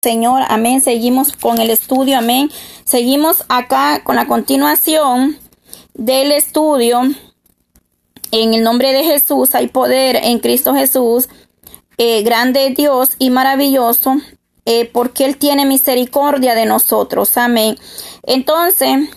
Señor, 0.00 0.42
amén. 0.48 0.80
Seguimos 0.80 1.32
con 1.32 1.60
el 1.60 1.70
estudio, 1.70 2.18
amén. 2.18 2.52
Seguimos 2.84 3.44
acá 3.48 4.04
con 4.04 4.14
la 4.14 4.28
continuación 4.28 5.36
del 5.94 6.30
estudio. 6.30 7.02
En 8.30 8.54
el 8.54 8.62
nombre 8.62 8.92
de 8.92 9.02
Jesús 9.02 9.56
hay 9.56 9.66
poder 9.66 10.14
en 10.22 10.38
Cristo 10.38 10.72
Jesús, 10.72 11.28
eh, 11.96 12.22
grande 12.22 12.70
Dios 12.76 13.16
y 13.18 13.30
maravilloso, 13.30 14.18
eh, 14.66 14.88
porque 14.92 15.24
Él 15.24 15.36
tiene 15.36 15.66
misericordia 15.66 16.54
de 16.54 16.66
nosotros. 16.66 17.36
Amén. 17.36 17.76
Entonces, 18.22 19.08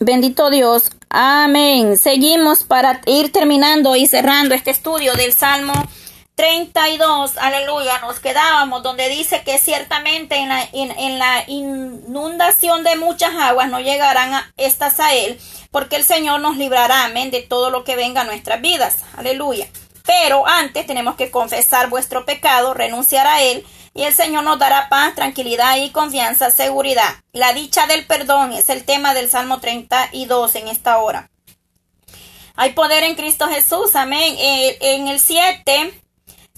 bendito 0.00 0.48
Dios. 0.48 0.84
Amén. 1.10 1.98
Seguimos 1.98 2.64
para 2.64 3.02
ir 3.04 3.30
terminando 3.32 3.96
y 3.96 4.06
cerrando 4.06 4.54
este 4.54 4.70
estudio 4.70 5.12
del 5.12 5.34
Salmo 5.34 5.74
32, 6.36 7.36
aleluya, 7.38 8.00
nos 8.00 8.18
quedábamos 8.18 8.82
donde 8.82 9.08
dice 9.08 9.42
que 9.44 9.58
ciertamente 9.58 10.34
en 10.36 10.48
la, 10.48 10.68
en, 10.72 11.18
la 11.18 11.44
inundación 11.46 12.82
de 12.82 12.96
muchas 12.96 13.34
aguas 13.36 13.68
no 13.68 13.78
llegarán 13.78 14.34
a, 14.34 14.52
estas 14.56 14.98
a 14.98 15.14
Él, 15.14 15.38
porque 15.70 15.94
el 15.94 16.02
Señor 16.02 16.40
nos 16.40 16.56
librará, 16.56 17.04
amén, 17.04 17.30
de 17.30 17.42
todo 17.42 17.70
lo 17.70 17.84
que 17.84 17.94
venga 17.94 18.22
a 18.22 18.24
nuestras 18.24 18.60
vidas, 18.60 18.96
aleluya. 19.16 19.68
Pero 20.04 20.46
antes 20.46 20.86
tenemos 20.86 21.14
que 21.14 21.30
confesar 21.30 21.88
vuestro 21.88 22.24
pecado, 22.24 22.74
renunciar 22.74 23.28
a 23.28 23.40
Él, 23.40 23.64
y 23.94 24.02
el 24.02 24.12
Señor 24.12 24.42
nos 24.42 24.58
dará 24.58 24.88
paz, 24.88 25.14
tranquilidad 25.14 25.76
y 25.76 25.90
confianza, 25.90 26.50
seguridad. 26.50 27.14
La 27.32 27.52
dicha 27.52 27.86
del 27.86 28.06
perdón 28.06 28.52
es 28.52 28.68
el 28.70 28.84
tema 28.84 29.14
del 29.14 29.30
Salmo 29.30 29.60
32 29.60 30.56
en 30.56 30.66
esta 30.66 30.98
hora. 30.98 31.30
Hay 32.56 32.72
poder 32.72 33.04
en 33.04 33.14
Cristo 33.14 33.46
Jesús, 33.46 33.94
amén. 33.94 34.34
Eh, 34.36 34.78
en 34.80 35.06
el 35.06 35.20
7 35.20 36.03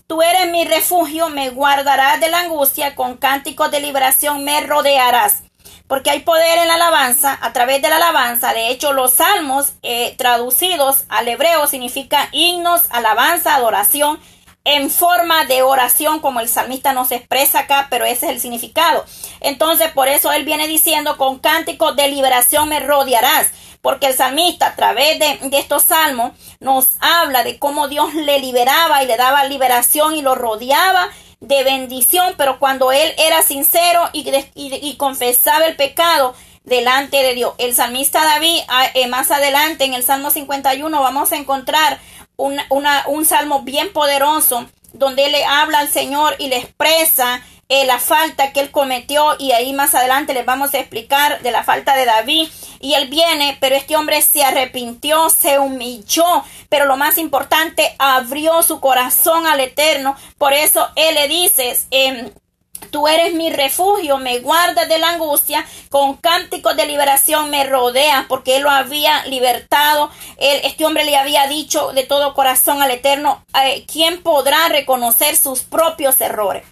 Tú 0.06 0.22
eres 0.22 0.48
mi 0.52 0.64
refugio, 0.64 1.30
me 1.30 1.50
guardarás 1.50 2.20
de 2.20 2.30
la 2.30 2.38
angustia, 2.38 2.94
con 2.94 3.16
cánticos 3.16 3.72
de 3.72 3.80
liberación 3.80 4.44
me 4.44 4.60
rodearás. 4.60 5.42
Porque 5.88 6.10
hay 6.10 6.20
poder 6.20 6.58
en 6.58 6.68
la 6.68 6.74
alabanza, 6.74 7.36
a 7.42 7.52
través 7.52 7.82
de 7.82 7.88
la 7.88 7.96
alabanza. 7.96 8.54
De 8.54 8.68
hecho, 8.68 8.92
los 8.92 9.14
salmos 9.14 9.72
eh, 9.82 10.14
traducidos 10.16 11.06
al 11.08 11.26
hebreo 11.26 11.66
significan 11.66 12.28
himnos, 12.30 12.82
alabanza, 12.90 13.56
adoración, 13.56 14.20
en 14.64 14.90
forma 14.90 15.44
de 15.44 15.62
oración, 15.62 16.20
como 16.20 16.38
el 16.38 16.48
salmista 16.48 16.92
nos 16.92 17.10
expresa 17.10 17.60
acá, 17.60 17.88
pero 17.90 18.04
ese 18.04 18.26
es 18.26 18.32
el 18.32 18.40
significado. 18.40 19.04
Entonces, 19.40 19.90
por 19.90 20.06
eso 20.06 20.30
él 20.30 20.44
viene 20.44 20.68
diciendo, 20.68 21.16
con 21.16 21.40
cánticos 21.40 21.96
de 21.96 22.06
liberación 22.08 22.68
me 22.68 22.78
rodearás 22.78 23.48
porque 23.86 24.08
el 24.08 24.16
salmista 24.16 24.66
a 24.66 24.74
través 24.74 25.20
de, 25.20 25.38
estos 25.52 25.84
salmos 25.84 26.32
nos 26.58 26.88
habla 26.98 27.44
de 27.44 27.56
cómo 27.60 27.86
Dios 27.86 28.14
le 28.14 28.40
liberaba 28.40 29.04
y 29.04 29.06
le 29.06 29.16
daba 29.16 29.44
liberación 29.44 30.16
y 30.16 30.22
lo 30.22 30.34
rodeaba 30.34 31.08
de 31.38 31.62
bendición, 31.62 32.34
pero 32.36 32.58
cuando 32.58 32.90
él 32.90 33.14
era 33.16 33.44
sincero 33.44 34.10
y, 34.12 34.96
confesaba 34.96 35.66
el 35.66 35.76
pecado 35.76 36.34
delante 36.64 37.22
de 37.22 37.34
Dios. 37.34 37.54
El 37.58 37.76
salmista 37.76 38.24
David, 38.24 38.58
ah, 38.66 38.88
eh, 38.94 39.06
más 39.06 39.30
adelante 39.30 39.84
en 39.84 39.94
el 39.94 40.02
Salmo 40.02 40.32
51, 40.32 41.00
vamos 41.00 41.30
a 41.30 41.36
encontrar 41.36 42.00
un 42.36 43.24
salmo 43.24 43.62
bien 43.62 43.92
poderoso 43.92 44.66
donde 44.94 45.28
le 45.28 45.44
habla 45.44 45.78
al 45.78 45.90
Señor 45.90 46.34
y 46.40 46.48
le 46.48 46.56
expresa 46.56 47.40
eh, 47.68 47.84
la 47.84 47.98
falta 47.98 48.52
que 48.52 48.60
él 48.60 48.70
cometió 48.70 49.34
y 49.38 49.52
ahí 49.52 49.72
más 49.72 49.94
adelante 49.94 50.34
les 50.34 50.46
vamos 50.46 50.72
a 50.72 50.78
explicar 50.78 51.40
de 51.42 51.50
la 51.50 51.64
falta 51.64 51.96
de 51.96 52.04
David 52.04 52.48
y 52.80 52.94
él 52.94 53.08
viene, 53.08 53.56
pero 53.60 53.74
este 53.74 53.96
hombre 53.96 54.22
se 54.22 54.44
arrepintió, 54.44 55.28
se 55.30 55.58
humilló, 55.58 56.44
pero 56.68 56.86
lo 56.86 56.96
más 56.96 57.18
importante, 57.18 57.94
abrió 57.98 58.62
su 58.62 58.80
corazón 58.80 59.46
al 59.46 59.60
Eterno, 59.60 60.16
por 60.38 60.52
eso 60.52 60.88
él 60.94 61.14
le 61.14 61.28
dice, 61.28 61.76
em, 61.90 62.30
Tú 62.90 63.08
eres 63.08 63.34
mi 63.34 63.50
refugio, 63.50 64.18
me 64.18 64.38
guardas 64.40 64.88
de 64.88 64.98
la 64.98 65.10
angustia, 65.10 65.66
con 65.90 66.16
cánticos 66.16 66.76
de 66.76 66.86
liberación 66.86 67.50
me 67.50 67.64
rodea, 67.64 68.26
porque 68.28 68.56
él 68.56 68.62
lo 68.62 68.70
había 68.70 69.24
libertado. 69.26 70.10
este 70.38 70.84
hombre 70.84 71.04
le 71.04 71.16
había 71.16 71.46
dicho 71.46 71.92
de 71.92 72.04
todo 72.04 72.34
corazón 72.34 72.82
al 72.82 72.90
Eterno, 72.90 73.44
eh, 73.64 73.84
¿quién 73.90 74.22
podrá 74.22 74.68
reconocer 74.68 75.36
sus 75.36 75.60
propios 75.60 76.20
errores? 76.20 76.64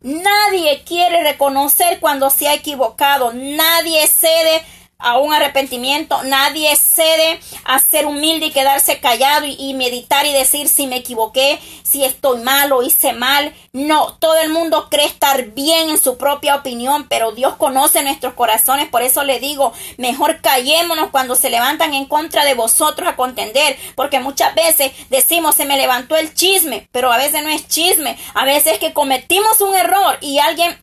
Nadie 0.00 0.84
quiere 0.84 1.22
reconocer 1.24 1.98
cuando 1.98 2.30
se 2.30 2.48
ha 2.48 2.54
equivocado. 2.54 3.32
Nadie 3.32 4.06
cede 4.06 4.62
a 5.00 5.16
un 5.18 5.32
arrepentimiento. 5.32 6.24
Nadie 6.24 6.74
cede 6.74 7.38
a 7.64 7.78
ser 7.78 8.04
humilde 8.04 8.46
y 8.46 8.50
quedarse 8.50 8.98
callado 8.98 9.46
y, 9.46 9.72
meditar 9.74 10.26
y 10.26 10.32
decir 10.32 10.68
si 10.68 10.88
me 10.88 10.96
equivoqué, 10.96 11.60
si 11.84 12.04
estoy 12.04 12.40
mal 12.40 12.72
o 12.72 12.82
hice 12.82 13.12
mal. 13.12 13.54
No, 13.72 14.14
todo 14.18 14.36
el 14.40 14.50
mundo 14.50 14.88
cree 14.90 15.06
estar 15.06 15.52
bien 15.52 15.90
en 15.90 15.98
su 15.98 16.18
propia 16.18 16.56
opinión, 16.56 17.06
pero 17.08 17.30
Dios 17.30 17.54
conoce 17.54 18.02
nuestros 18.02 18.34
corazones. 18.34 18.88
Por 18.88 19.02
eso 19.02 19.22
le 19.22 19.38
digo, 19.38 19.72
mejor 19.98 20.40
callémonos 20.40 21.10
cuando 21.10 21.36
se 21.36 21.48
levantan 21.48 21.94
en 21.94 22.06
contra 22.06 22.44
de 22.44 22.54
vosotros 22.54 23.08
a 23.08 23.14
contender, 23.14 23.78
porque 23.94 24.18
muchas 24.18 24.52
veces 24.56 24.90
decimos 25.10 25.54
se 25.54 25.64
me 25.64 25.76
levantó 25.76 26.16
el 26.16 26.34
chisme, 26.34 26.88
pero 26.90 27.12
a 27.12 27.18
veces 27.18 27.44
no 27.44 27.50
es 27.50 27.68
chisme. 27.68 28.18
A 28.34 28.44
veces 28.44 28.72
es 28.74 28.78
que 28.80 28.92
cometimos 28.92 29.60
un 29.60 29.76
error 29.76 30.18
y 30.20 30.40
alguien 30.40 30.76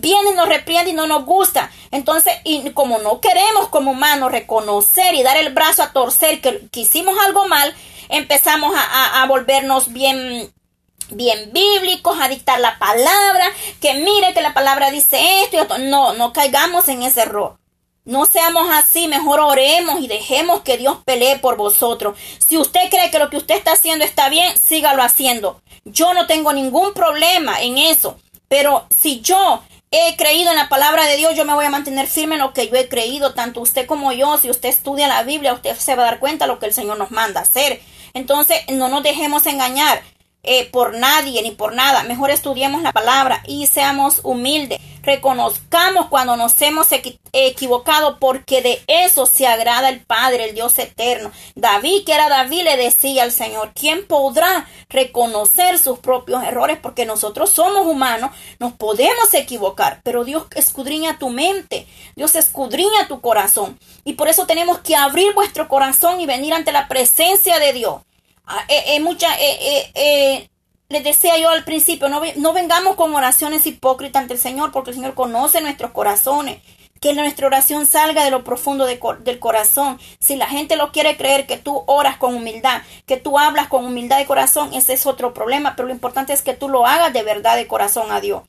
viene 0.00 0.30
y 0.30 0.34
nos 0.34 0.48
reprende 0.48 0.90
y 0.90 0.94
no 0.94 1.06
nos 1.06 1.24
gusta. 1.24 1.70
Entonces, 1.90 2.34
y 2.44 2.70
como 2.70 2.98
no 2.98 3.20
queremos 3.20 3.68
como 3.68 3.92
humanos 3.92 4.32
reconocer 4.32 5.14
y 5.14 5.22
dar 5.22 5.36
el 5.36 5.52
brazo 5.52 5.82
a 5.82 5.92
torcer 5.92 6.40
que, 6.40 6.68
hicimos 6.74 7.14
algo 7.26 7.48
mal, 7.48 7.74
empezamos 8.08 8.74
a, 8.76 9.24
volvernos 9.26 9.92
bien 9.92 10.52
bien 11.10 11.52
bíblicos, 11.52 12.18
a 12.18 12.28
dictar 12.28 12.58
la 12.58 12.78
palabra, 12.78 13.44
que 13.82 13.94
mire 13.94 14.32
que 14.32 14.40
la 14.40 14.54
palabra 14.54 14.90
dice 14.90 15.42
esto 15.42 15.56
y 15.56 15.60
esto. 15.60 15.78
No, 15.78 16.14
no 16.14 16.32
caigamos 16.32 16.88
en 16.88 17.02
ese 17.02 17.22
error. 17.22 17.58
No 18.04 18.24
seamos 18.26 18.68
así, 18.72 19.06
mejor 19.06 19.38
oremos 19.38 20.00
y 20.00 20.08
dejemos 20.08 20.62
que 20.62 20.76
Dios 20.76 20.98
pelee 21.04 21.38
por 21.38 21.56
vosotros. 21.56 22.18
Si 22.38 22.58
usted 22.58 22.90
cree 22.90 23.10
que 23.10 23.20
lo 23.20 23.30
que 23.30 23.36
usted 23.36 23.54
está 23.54 23.72
haciendo 23.72 24.04
está 24.04 24.28
bien, 24.28 24.56
sígalo 24.58 25.02
haciendo. 25.02 25.62
Yo 25.84 26.12
no 26.12 26.26
tengo 26.26 26.52
ningún 26.52 26.94
problema 26.94 27.60
en 27.60 27.78
eso. 27.78 28.16
Pero 28.48 28.86
si 28.90 29.20
yo 29.20 29.62
he 29.92 30.16
creído 30.16 30.50
en 30.50 30.56
la 30.56 30.68
palabra 30.68 31.04
de 31.04 31.18
Dios, 31.18 31.36
yo 31.36 31.44
me 31.44 31.54
voy 31.54 31.66
a 31.66 31.70
mantener 31.70 32.06
firme 32.06 32.36
en 32.36 32.40
lo 32.40 32.54
que 32.54 32.68
yo 32.68 32.76
he 32.76 32.88
creído, 32.88 33.34
tanto 33.34 33.60
usted 33.60 33.86
como 33.86 34.12
yo. 34.12 34.38
Si 34.38 34.50
usted 34.50 34.70
estudia 34.70 35.06
la 35.06 35.22
Biblia, 35.22 35.52
usted 35.52 35.76
se 35.76 35.94
va 35.94 36.02
a 36.02 36.06
dar 36.06 36.18
cuenta 36.18 36.46
de 36.46 36.52
lo 36.52 36.58
que 36.58 36.66
el 36.66 36.72
Señor 36.72 36.98
nos 36.98 37.10
manda 37.10 37.42
hacer. 37.42 37.80
Entonces, 38.14 38.58
no 38.70 38.88
nos 38.88 39.02
dejemos 39.02 39.46
engañar. 39.46 40.02
Eh, 40.44 40.68
por 40.72 40.94
nadie 40.94 41.40
ni 41.42 41.52
por 41.52 41.72
nada. 41.72 42.02
Mejor 42.02 42.32
estudiemos 42.32 42.82
la 42.82 42.90
palabra 42.90 43.44
y 43.46 43.68
seamos 43.68 44.22
humildes. 44.24 44.80
Reconozcamos 45.04 46.08
cuando 46.08 46.36
nos 46.36 46.60
hemos 46.62 46.88
equivocado 47.32 48.18
porque 48.18 48.60
de 48.60 48.82
eso 48.88 49.26
se 49.26 49.46
agrada 49.46 49.88
el 49.88 50.00
Padre, 50.00 50.48
el 50.48 50.54
Dios 50.56 50.76
eterno. 50.80 51.30
David, 51.54 52.04
que 52.04 52.14
era 52.14 52.28
David, 52.28 52.62
le 52.62 52.76
decía 52.76 53.22
al 53.22 53.30
Señor, 53.30 53.70
¿quién 53.72 54.04
podrá 54.04 54.66
reconocer 54.88 55.78
sus 55.78 56.00
propios 56.00 56.42
errores? 56.42 56.76
Porque 56.82 57.06
nosotros 57.06 57.50
somos 57.50 57.86
humanos, 57.86 58.32
nos 58.58 58.72
podemos 58.72 59.32
equivocar, 59.34 60.00
pero 60.02 60.24
Dios 60.24 60.46
escudriña 60.56 61.20
tu 61.20 61.30
mente, 61.30 61.86
Dios 62.16 62.34
escudriña 62.34 63.06
tu 63.06 63.20
corazón. 63.20 63.78
Y 64.04 64.14
por 64.14 64.26
eso 64.26 64.46
tenemos 64.46 64.80
que 64.80 64.96
abrir 64.96 65.34
vuestro 65.34 65.68
corazón 65.68 66.20
y 66.20 66.26
venir 66.26 66.52
ante 66.52 66.72
la 66.72 66.88
presencia 66.88 67.60
de 67.60 67.72
Dios 67.72 68.02
eh, 68.68 68.96
eh, 68.96 69.00
mucha, 69.00 69.28
eh, 69.38 70.48
les 70.88 71.04
decía 71.04 71.38
yo 71.38 71.50
al 71.50 71.64
principio, 71.64 72.08
no, 72.08 72.20
no 72.36 72.52
vengamos 72.52 72.96
con 72.96 73.14
oraciones 73.14 73.66
hipócritas 73.66 74.22
ante 74.22 74.34
el 74.34 74.40
Señor, 74.40 74.72
porque 74.72 74.90
el 74.90 74.96
Señor 74.96 75.14
conoce 75.14 75.60
nuestros 75.60 75.92
corazones. 75.92 76.58
Que 77.00 77.14
nuestra 77.14 77.48
oración 77.48 77.84
salga 77.84 78.22
de 78.22 78.30
lo 78.30 78.44
profundo 78.44 78.86
del 78.86 79.40
corazón. 79.40 79.98
Si 80.20 80.36
la 80.36 80.46
gente 80.46 80.76
lo 80.76 80.92
quiere 80.92 81.16
creer 81.16 81.48
que 81.48 81.56
tú 81.56 81.82
oras 81.86 82.16
con 82.16 82.36
humildad, 82.36 82.82
que 83.06 83.16
tú 83.16 83.40
hablas 83.40 83.66
con 83.66 83.84
humildad 83.84 84.18
de 84.18 84.26
corazón, 84.26 84.72
ese 84.72 84.92
es 84.92 85.04
otro 85.04 85.34
problema. 85.34 85.74
Pero 85.74 85.88
lo 85.88 85.94
importante 85.94 86.32
es 86.32 86.42
que 86.42 86.54
tú 86.54 86.68
lo 86.68 86.86
hagas 86.86 87.12
de 87.12 87.24
verdad 87.24 87.56
de 87.56 87.66
corazón 87.66 88.12
a 88.12 88.20
Dios. 88.20 88.42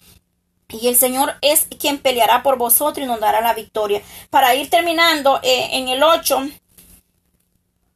Y 0.70 0.88
el 0.88 0.96
Señor 0.96 1.34
es 1.42 1.66
quien 1.80 1.98
peleará 1.98 2.44
por 2.44 2.60
vosotros 2.60 3.04
y 3.04 3.08
nos 3.08 3.20
dará 3.20 3.42
la 3.42 3.56
victoria. 3.56 4.04
Para 4.30 4.54
ir 4.54 4.70
terminando, 4.70 5.40
en 5.42 5.88
el 5.88 6.04
8 6.04 6.44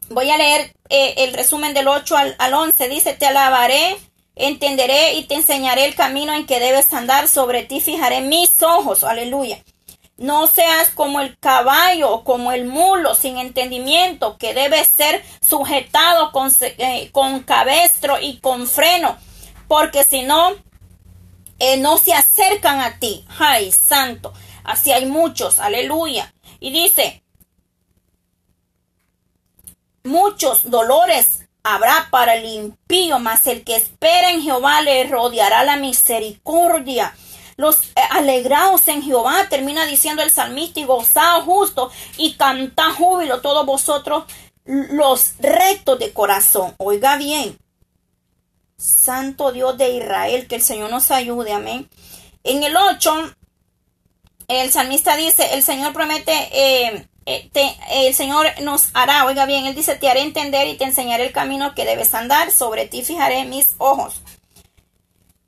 Voy 0.09 0.29
a 0.29 0.37
leer 0.37 0.73
eh, 0.89 1.15
el 1.17 1.33
resumen 1.33 1.73
del 1.73 1.87
8 1.87 2.17
al, 2.17 2.35
al 2.39 2.53
11. 2.53 2.89
Dice, 2.89 3.13
te 3.13 3.25
alabaré, 3.25 3.97
entenderé 4.35 5.13
y 5.13 5.25
te 5.25 5.35
enseñaré 5.35 5.85
el 5.85 5.95
camino 5.95 6.33
en 6.33 6.45
que 6.45 6.59
debes 6.59 6.93
andar. 6.93 7.27
Sobre 7.27 7.63
ti 7.63 7.81
fijaré 7.81 8.21
mis 8.21 8.61
ojos. 8.63 9.03
Aleluya. 9.03 9.63
No 10.17 10.47
seas 10.47 10.89
como 10.89 11.21
el 11.21 11.37
caballo 11.37 12.11
o 12.11 12.23
como 12.23 12.51
el 12.51 12.65
mulo 12.65 13.13
sin 13.13 13.37
entendimiento 13.37 14.37
que 14.39 14.55
debe 14.55 14.83
ser 14.83 15.23
sujetado 15.47 16.31
con, 16.31 16.51
eh, 16.61 17.11
cabestro 17.45 18.19
y 18.19 18.39
con 18.39 18.67
freno. 18.67 19.15
Porque 19.67 20.03
si 20.03 20.23
no, 20.23 20.55
eh, 21.59 21.77
no 21.77 21.99
se 21.99 22.13
acercan 22.13 22.81
a 22.81 22.97
ti. 22.97 23.25
Ay, 23.37 23.71
santo. 23.71 24.33
Así 24.63 24.91
hay 24.91 25.05
muchos. 25.05 25.59
Aleluya. 25.59 26.33
Y 26.59 26.71
dice, 26.71 27.23
Muchos 30.07 30.69
dolores 30.69 31.39
habrá 31.63 32.07
para 32.09 32.35
el 32.35 32.45
impío, 32.45 33.19
mas 33.19 33.45
el 33.45 33.65
que 33.65 33.75
espera 33.75 34.31
en 34.31 34.41
Jehová 34.41 34.81
le 34.81 35.03
rodeará 35.03 35.65
la 35.65 35.75
misericordia. 35.75 37.13
los 37.57 37.87
eh, 37.87 38.01
alegrados 38.11 38.87
en 38.87 39.01
Jehová, 39.01 39.47
termina 39.49 39.85
diciendo 39.85 40.21
el 40.21 40.31
salmista, 40.31 40.79
y 40.79 40.85
gozaos 40.85 41.43
justo 41.43 41.91
y 42.15 42.35
cantad 42.35 42.93
júbilo 42.93 43.41
todos 43.41 43.65
vosotros 43.65 44.23
los 44.63 45.33
rectos 45.39 45.99
de 45.99 46.13
corazón. 46.13 46.73
Oiga 46.77 47.17
bien, 47.17 47.57
Santo 48.77 49.51
Dios 49.51 49.77
de 49.77 49.89
Israel, 49.89 50.47
que 50.47 50.55
el 50.55 50.61
Señor 50.61 50.89
nos 50.89 51.11
ayude, 51.11 51.51
amén. 51.51 51.89
En 52.43 52.63
el 52.63 52.77
8, 52.77 53.33
el 54.47 54.71
salmista 54.71 55.17
dice, 55.17 55.55
el 55.55 55.63
Señor 55.63 55.91
promete, 55.91 56.31
eh, 56.53 57.07
eh, 57.27 57.49
el 57.91 58.13
Señor 58.13 58.47
nos 58.61 58.89
hará, 58.93 59.25
oiga 59.25 59.45
bien, 59.45 59.65
Él 59.65 59.75
dice, 59.75 59.95
te 59.95 60.09
haré 60.09 60.21
entender 60.21 60.67
y 60.67 60.77
te 60.77 60.85
enseñaré 60.85 61.25
el 61.25 61.33
camino 61.33 61.75
que 61.75 61.83
debes 61.83 62.13
andar, 62.13 62.51
sobre 62.51 62.87
ti 62.87 63.03
fijaré 63.03 63.43
mis 63.43 63.75
ojos. 63.77 64.21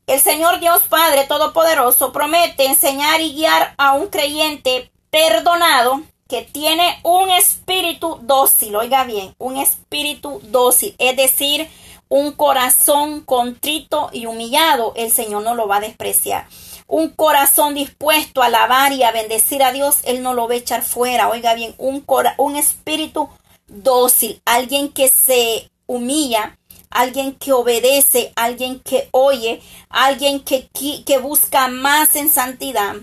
El 0.05 0.19
Señor 0.19 0.59
Dios 0.59 0.81
Padre 0.89 1.25
Todopoderoso 1.25 2.11
promete 2.11 2.65
enseñar 2.65 3.21
y 3.21 3.33
guiar 3.33 3.75
a 3.77 3.93
un 3.93 4.07
creyente 4.07 4.91
perdonado 5.09 6.01
que 6.27 6.41
tiene 6.41 6.99
un 7.03 7.29
espíritu 7.29 8.19
dócil, 8.23 8.75
oiga 8.75 9.05
bien, 9.05 9.33
un 9.37 9.55
espíritu 9.55 10.41
dócil, 10.43 10.95
es 10.97 11.15
decir, 11.15 11.69
un 12.09 12.33
corazón 12.33 13.21
contrito 13.21 14.09
y 14.11 14.25
humillado, 14.25 14.93
el 14.95 15.11
Señor 15.11 15.43
no 15.43 15.55
lo 15.55 15.67
va 15.67 15.77
a 15.77 15.81
despreciar. 15.81 16.47
Un 16.89 17.09
corazón 17.09 17.75
dispuesto 17.75 18.41
a 18.41 18.47
alabar 18.47 18.94
y 18.94 19.03
a 19.03 19.12
bendecir 19.12 19.62
a 19.62 19.71
Dios, 19.71 20.00
Él 20.06 20.24
no 20.24 20.33
lo 20.33 20.47
va 20.47 20.56
a 20.56 20.57
echar 20.57 20.81
fuera. 20.81 21.30
Oiga 21.30 21.53
bien, 21.53 21.75
un, 21.77 22.03
un 22.38 22.56
espíritu 22.56 23.30
dócil, 23.68 24.41
alguien 24.44 24.89
que 24.91 25.07
se 25.07 25.69
humilla, 25.86 26.57
alguien 26.89 27.36
que 27.36 27.53
obedece, 27.53 28.33
alguien 28.36 28.80
que 28.80 29.07
oye, 29.12 29.62
alguien 29.89 30.39
que, 30.39 30.68
que 31.06 31.18
busca 31.19 31.68
más 31.68 32.15
en 32.15 32.31
santidad. 32.31 32.95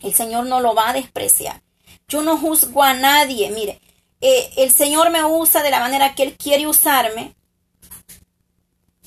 El 0.00 0.14
Señor 0.14 0.46
no 0.46 0.60
lo 0.60 0.76
va 0.76 0.90
a 0.90 0.92
despreciar. 0.92 1.60
Yo 2.06 2.22
no 2.22 2.38
juzgo 2.38 2.84
a 2.84 2.94
nadie. 2.94 3.50
Mire, 3.50 3.80
eh, 4.20 4.48
el 4.58 4.70
Señor 4.70 5.10
me 5.10 5.24
usa 5.24 5.64
de 5.64 5.72
la 5.72 5.80
manera 5.80 6.14
que 6.14 6.22
Él 6.22 6.36
quiere 6.36 6.68
usarme 6.68 7.34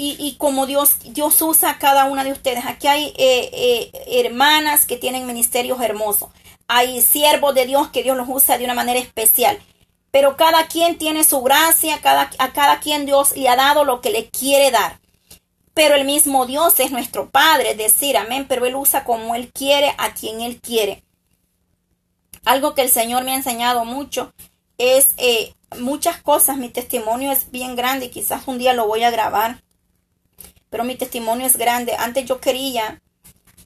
y, 0.03 0.35
como 0.37 0.65
Dios, 0.65 0.97
Dios 1.13 1.39
usa 1.43 1.69
a 1.69 1.77
cada 1.77 2.05
una 2.05 2.23
de 2.23 2.31
ustedes. 2.31 2.65
Aquí 2.65 2.87
hay 2.87 3.13
eh, 3.17 3.49
eh, 3.53 3.91
hermanas 4.25 4.87
que 4.87 4.97
tienen 4.97 5.27
ministerios 5.27 5.79
hermosos. 5.79 6.29
Hay 6.67 7.01
siervos 7.01 7.53
de 7.53 7.67
Dios 7.67 7.89
que 7.89 8.01
Dios 8.01 8.17
los 8.17 8.27
usa 8.27 8.57
de 8.57 8.65
una 8.65 8.73
manera 8.73 8.99
especial. 8.99 9.59
Pero 10.09 10.37
cada 10.37 10.65
quien 10.67 10.97
tiene 10.97 11.23
su 11.23 11.41
gracia, 11.41 12.01
cada, 12.01 12.31
a 12.39 12.51
cada 12.51 12.79
quien 12.79 13.05
Dios 13.05 13.37
le 13.37 13.47
ha 13.47 13.55
dado 13.55 13.85
lo 13.85 14.01
que 14.01 14.09
le 14.09 14.29
quiere 14.29 14.71
dar. 14.71 14.99
Pero 15.75 15.93
el 15.93 16.03
mismo 16.03 16.47
Dios 16.47 16.79
es 16.79 16.91
nuestro 16.91 17.29
Padre, 17.29 17.71
es 17.71 17.77
decir, 17.77 18.17
amén, 18.17 18.45
pero 18.49 18.65
Él 18.65 18.75
usa 18.75 19.03
como 19.03 19.35
Él 19.35 19.51
quiere, 19.53 19.93
a 19.99 20.13
quien 20.13 20.41
Él 20.41 20.59
quiere. 20.59 21.03
Algo 22.43 22.73
que 22.73 22.81
el 22.81 22.89
Señor 22.89 23.23
me 23.23 23.33
ha 23.33 23.35
enseñado 23.35 23.85
mucho 23.85 24.33
es 24.79 25.13
eh, 25.17 25.53
muchas 25.79 26.21
cosas. 26.21 26.57
Mi 26.57 26.69
testimonio 26.69 27.31
es 27.31 27.51
bien 27.51 27.75
grande, 27.75 28.09
quizás 28.09 28.47
un 28.47 28.57
día 28.57 28.73
lo 28.73 28.87
voy 28.87 29.03
a 29.03 29.11
grabar 29.11 29.61
pero 30.71 30.85
mi 30.85 30.95
testimonio 30.95 31.45
es 31.45 31.57
grande. 31.57 31.95
Antes 31.99 32.25
yo 32.25 32.39
quería 32.39 32.99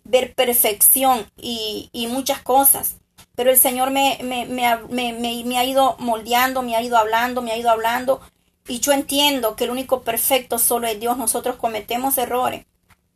ver 0.04 0.34
perfección 0.34 1.26
y, 1.38 1.90
muchas 2.10 2.42
cosas, 2.42 2.98
pero 3.36 3.52
el 3.52 3.58
Señor 3.58 3.92
me, 3.92 4.18
me, 4.24 4.46
me, 4.46 5.14
me, 5.14 5.58
ha 5.58 5.64
ido 5.64 5.96
moldeando, 6.00 6.62
me 6.64 6.76
ha 6.76 6.82
ido 6.82 6.98
hablando, 6.98 7.42
me 7.42 7.52
ha 7.52 7.58
ido 7.58 7.70
hablando, 7.70 8.22
y 8.68 8.80
yo 8.80 8.92
entiendo 8.92 9.56
que 9.56 9.66
el 9.66 9.70
único 9.70 10.02
perfecto 10.02 10.58
solo 10.58 10.88
es 10.88 11.00
Dios. 11.00 11.18
Nosotros 11.18 11.56
cometemos 11.58 12.18
errores, 12.18 12.66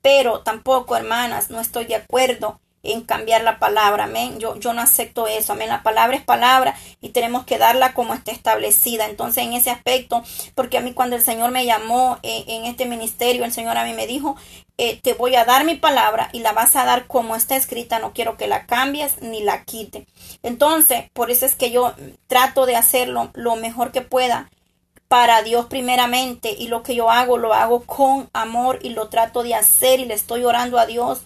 pero 0.01 0.41
tampoco, 0.41 0.95
hermanas, 0.95 1.49
no 1.49 1.59
estoy 1.59 1.85
de 1.85 1.95
acuerdo 1.95 2.61
en 2.83 3.01
cambiar 3.01 3.43
la 3.43 3.59
palabra, 3.59 4.05
amén. 4.05 4.39
Yo, 4.39 4.55
no 4.55 4.81
acepto 4.81 5.27
eso, 5.27 5.53
amén. 5.53 5.69
La 5.69 5.83
palabra 5.83 6.15
es 6.15 6.23
palabra 6.23 6.75
y 7.01 7.09
tenemos 7.09 7.45
que 7.45 7.57
darla 7.57 7.93
como 7.93 8.13
está 8.13 8.31
establecida. 8.31 9.05
Entonces, 9.05 9.43
en 9.43 9.53
ese 9.53 9.69
aspecto, 9.69 10.23
porque 10.55 10.77
a 10.77 10.81
mí 10.81 10.93
cuando 10.93 11.15
el 11.15 11.21
Señor 11.21 11.51
me 11.51 11.65
llamó 11.65 12.19
en, 12.23 12.65
este 12.65 12.85
ministerio, 12.85 13.45
el 13.45 13.51
Señor 13.51 13.77
a 13.77 13.83
mí 13.83 13.93
me 13.93 14.07
dijo, 14.07 14.35
eh, 14.77 14.99
te 15.01 15.13
voy 15.13 15.35
a 15.35 15.45
dar 15.45 15.65
mi 15.65 15.75
palabra 15.75 16.29
y 16.31 16.39
la 16.39 16.53
vas 16.53 16.75
a 16.75 16.85
dar 16.85 17.07
como 17.07 17.35
está 17.35 17.55
escrita, 17.55 17.99
no 17.99 18.13
quiero 18.13 18.37
que 18.37 18.47
la 18.47 18.65
cambies 18.65 19.21
ni 19.21 19.43
la 19.43 19.63
quite. 19.65 20.07
Entonces, 20.43 21.09
por 21.13 21.31
eso 21.31 21.45
es 21.45 21.55
que 21.55 21.71
yo 21.71 21.93
trato 22.27 22.65
de 22.65 22.75
hacerlo 22.75 23.31
lo 23.33 23.55
mejor 23.55 23.91
que 23.91 24.01
pueda 24.01 24.49
para 25.09 25.41
Dios 25.41 25.65
primeramente 25.65 26.55
y 26.57 26.67
lo 26.67 26.83
que 26.83 26.95
yo 26.95 27.09
hago 27.09 27.39
lo 27.39 27.53
hago 27.53 27.81
con 27.81 28.29
amor 28.31 28.79
y 28.83 28.91
lo 28.91 29.09
trato 29.09 29.41
de 29.41 29.55
hacer 29.55 29.99
y 29.99 30.05
le 30.05 30.13
estoy 30.13 30.43
orando 30.43 30.77
a 30.77 30.85
Dios 30.85 31.23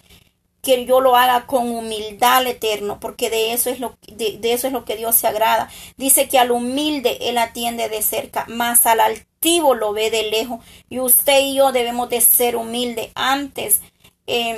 que 0.64 0.86
yo 0.86 1.02
lo 1.02 1.18
haga 1.18 1.46
con 1.46 1.70
humildad 1.70 2.38
al 2.38 2.48
eterno, 2.48 2.98
porque 3.02 3.30
de 3.30 3.52
eso 3.52 3.70
es 3.70 3.82
lo 3.82 3.98
de, 4.08 4.40
eso 4.44 4.68
es 4.68 4.74
lo 4.74 4.86
que 4.86 4.96
Dios 4.96 5.14
se 5.14 5.28
agrada. 5.28 5.70
Dice 5.98 6.30
que 6.30 6.40
al 6.40 6.52
humilde 6.52 7.18
él 7.22 7.38
atiende 7.38 7.90
de 7.90 8.02
cerca, 8.02 8.46
más 8.48 8.86
al 8.86 9.02
altivo 9.02 9.76
lo 9.76 9.92
ve 9.92 10.10
de 10.10 10.24
lejos. 10.32 10.64
Y 10.90 11.00
usted 11.00 11.42
y 11.42 11.56
yo 11.56 11.74
debemos 11.74 12.10
de 12.10 12.22
ser 12.22 12.56
humildes 12.56 13.10
antes. 13.14 13.82
Eh, 14.26 14.58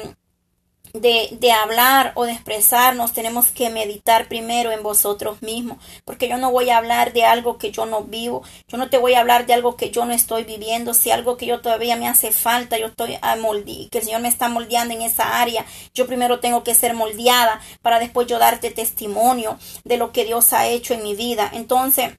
de, 1.01 1.30
de, 1.39 1.51
hablar 1.51 2.13
o 2.15 2.25
de 2.25 2.31
expresarnos, 2.31 3.13
tenemos 3.13 3.51
que 3.51 3.69
meditar 3.69 4.27
primero 4.27 4.71
en 4.71 4.83
vosotros 4.83 5.42
mismos, 5.42 5.77
porque 6.06 6.27
yo 6.27 6.38
no 6.38 6.51
voy 6.51 6.69
a 6.69 6.77
hablar 6.77 7.13
de 7.13 7.25
algo 7.25 7.57
que 7.57 7.71
yo 7.71 7.86
no 7.86 8.03
vivo, 8.03 8.44
yo 8.68 8.77
no 8.77 8.89
te 8.89 8.97
voy 8.97 9.13
a 9.13 9.19
hablar 9.19 9.45
de 9.45 9.53
algo 9.53 9.75
que 9.75 9.92
yo 9.92 10.06
no 10.06 10.13
estoy 10.13 10.44
viviendo, 10.44 10.94
si 10.94 11.12
algo 11.12 11.38
que 11.38 11.45
yo 11.45 11.62
todavía 11.62 11.95
me 11.95 12.07
hace 12.07 12.31
falta, 12.31 12.77
yo 12.77 12.88
estoy 12.88 13.18
a 13.21 13.36
molde 13.36 13.88
que 13.92 14.00
el 14.00 14.03
Señor 14.03 14.21
me 14.21 14.30
está 14.30 14.50
moldeando 14.50 14.94
en 14.94 15.01
esa 15.01 15.42
área, 15.42 15.65
yo 15.94 16.07
primero 16.07 16.39
tengo 16.39 16.63
que 16.63 16.75
ser 16.75 16.94
moldeada 16.94 17.62
para 17.81 18.00
después 18.00 18.27
yo 18.27 18.39
darte 18.39 18.71
testimonio 18.71 19.57
de 19.83 19.97
lo 19.97 20.12
que 20.12 20.25
Dios 20.25 20.53
ha 20.53 20.68
hecho 20.68 20.94
en 20.94 21.03
mi 21.03 21.15
vida. 21.15 21.50
Entonces, 21.53 22.13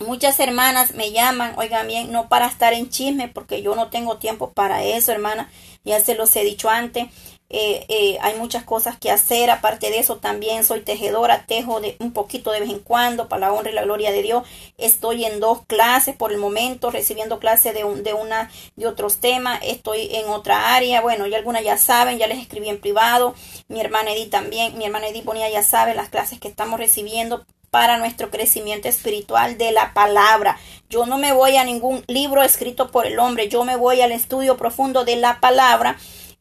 Muchas 0.00 0.40
hermanas 0.40 0.94
me 0.94 1.12
llaman, 1.12 1.54
oigan 1.56 1.86
bien, 1.86 2.10
no 2.10 2.28
para 2.28 2.48
estar 2.48 2.72
en 2.72 2.90
chisme, 2.90 3.28
porque 3.28 3.62
yo 3.62 3.76
no 3.76 3.90
tengo 3.90 4.16
tiempo 4.16 4.52
para 4.52 4.82
eso, 4.82 5.12
hermana, 5.12 5.48
ya 5.84 6.00
se 6.00 6.16
los 6.16 6.34
he 6.34 6.42
dicho 6.42 6.68
antes, 6.68 7.06
eh, 7.56 7.86
eh, 7.88 8.18
hay 8.20 8.36
muchas 8.36 8.64
cosas 8.64 8.98
que 8.98 9.12
hacer. 9.12 9.48
Aparte 9.48 9.88
de 9.88 10.00
eso, 10.00 10.16
también 10.16 10.64
soy 10.64 10.80
tejedora, 10.80 11.46
tejo 11.46 11.80
de 11.80 11.96
un 12.00 12.12
poquito 12.12 12.50
de 12.50 12.58
vez 12.58 12.68
en 12.68 12.80
cuando 12.80 13.28
para 13.28 13.46
la 13.46 13.52
honra 13.52 13.70
y 13.70 13.74
la 13.74 13.84
gloria 13.84 14.10
de 14.10 14.22
Dios. 14.22 14.42
Estoy 14.76 15.24
en 15.24 15.38
dos 15.38 15.60
clases 15.68 16.16
por 16.16 16.32
el 16.32 16.38
momento, 16.38 16.90
recibiendo 16.90 17.38
clases 17.38 17.72
de, 17.72 17.84
un, 17.84 18.02
de 18.02 18.12
una 18.12 18.50
de 18.74 18.88
otros 18.88 19.18
temas. 19.18 19.60
Estoy 19.62 20.08
en 20.16 20.28
otra 20.30 20.74
área. 20.74 21.00
Bueno, 21.00 21.28
ya 21.28 21.36
algunas 21.36 21.62
ya 21.62 21.76
saben, 21.76 22.18
ya 22.18 22.26
les 22.26 22.40
escribí 22.40 22.68
en 22.68 22.80
privado. 22.80 23.36
Mi 23.68 23.80
hermana 23.80 24.10
Edith 24.10 24.30
también, 24.30 24.76
mi 24.76 24.86
hermana 24.86 25.06
Edith 25.06 25.24
ponía 25.24 25.48
ya 25.48 25.62
sabe 25.62 25.94
las 25.94 26.08
clases 26.08 26.40
que 26.40 26.48
estamos 26.48 26.80
recibiendo 26.80 27.46
para 27.70 27.98
nuestro 27.98 28.30
crecimiento 28.30 28.88
espiritual 28.88 29.58
de 29.58 29.70
la 29.70 29.94
palabra. 29.94 30.58
Yo 30.88 31.06
no 31.06 31.18
me 31.18 31.32
voy 31.32 31.56
a 31.56 31.64
ningún 31.64 32.02
libro 32.08 32.42
escrito 32.42 32.90
por 32.90 33.06
el 33.06 33.20
hombre, 33.20 33.48
yo 33.48 33.64
me 33.64 33.76
voy 33.76 34.00
al 34.00 34.10
estudio 34.10 34.56
profundo 34.56 35.04
de 35.04 35.16
la 35.16 35.38
palabra 35.38 35.96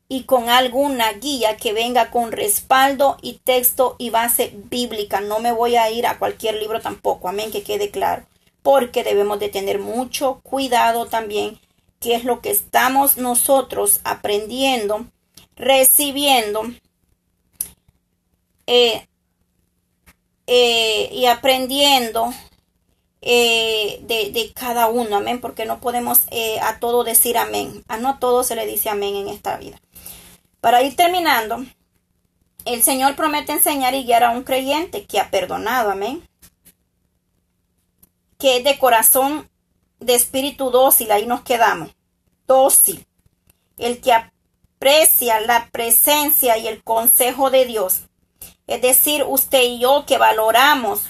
y 0.08 0.24
con 0.24 0.50
alguna 0.50 1.14
guía 1.14 1.58
que 1.58 1.74
venga 1.74 2.12
con 2.12 2.32
respaldo 2.32 3.18
y 3.22 3.40
texto 3.44 3.96
y 3.98 4.10
base 4.10 4.52
bíblica. 4.70 5.22
No 5.22 5.40
me 5.40 5.52
voy 5.52 5.76
a 5.76 5.90
ir 5.90 6.06
a 6.06 6.20
cualquier 6.20 6.56
libro 6.56 6.82
tampoco, 6.82 7.30
amén, 7.30 7.52
que 7.52 7.64
quede 7.64 7.90
claro, 7.90 8.26
porque 8.62 9.04
debemos 9.04 9.40
de 9.40 9.50
tener 9.50 9.80
mucho 9.80 10.40
cuidado 10.44 11.08
también 11.08 11.60
qué 12.00 12.16
es 12.16 12.26
lo 12.26 12.42
que 12.42 12.52
estamos 12.52 13.18
nosotros 13.18 14.02
aprendiendo, 14.04 15.06
recibiendo 15.56 16.64
eh, 18.68 19.08
eh, 20.48 21.10
y 21.14 21.26
aprendiendo 21.28 22.34
eh, 23.22 24.00
de, 24.04 24.32
de, 24.32 24.52
cada 24.54 24.88
uno, 24.88 25.16
amén, 25.16 25.40
porque 25.40 25.66
no 25.66 25.80
podemos 25.80 26.24
a 26.62 26.80
todo 26.80 27.06
decir 27.06 27.38
amén, 27.38 27.86
a 27.88 27.96
no 27.98 28.20
todo 28.20 28.44
se 28.44 28.58
le 28.58 28.66
dice 28.66 28.90
amén 28.90 29.16
en 29.16 29.30
esta 29.30 29.56
vida. 29.56 29.80
Para 30.64 30.82
ir 30.82 30.96
terminando, 30.96 31.66
el 32.64 32.84
Señor 32.84 33.18
promete 33.18 33.52
enseñar 33.52 33.96
y 33.96 34.06
guiar 34.06 34.24
a 34.24 34.30
un 34.30 34.44
creyente 34.44 35.06
que 35.06 35.20
ha 35.20 35.30
perdonado, 35.30 35.92
amén. 35.92 36.26
Que 38.40 38.56
es 38.56 38.64
de 38.64 38.80
corazón, 38.80 39.50
de 40.00 40.16
espíritu 40.16 40.70
dócil, 40.70 41.12
ahí 41.12 41.26
nos 41.26 41.42
quedamos. 41.42 41.90
Dócil. 42.48 43.06
El 43.76 44.00
que 44.00 44.14
aprecia 44.14 45.42
la 45.42 45.68
presencia 45.70 46.58
y 46.58 46.70
el 46.70 46.82
consejo 46.82 47.50
de 47.50 47.66
Dios. 47.66 48.04
Es 48.66 48.82
decir, 48.82 49.26
usted 49.28 49.64
y 49.64 49.80
yo 49.80 50.06
que 50.06 50.18
valoramos 50.18 51.10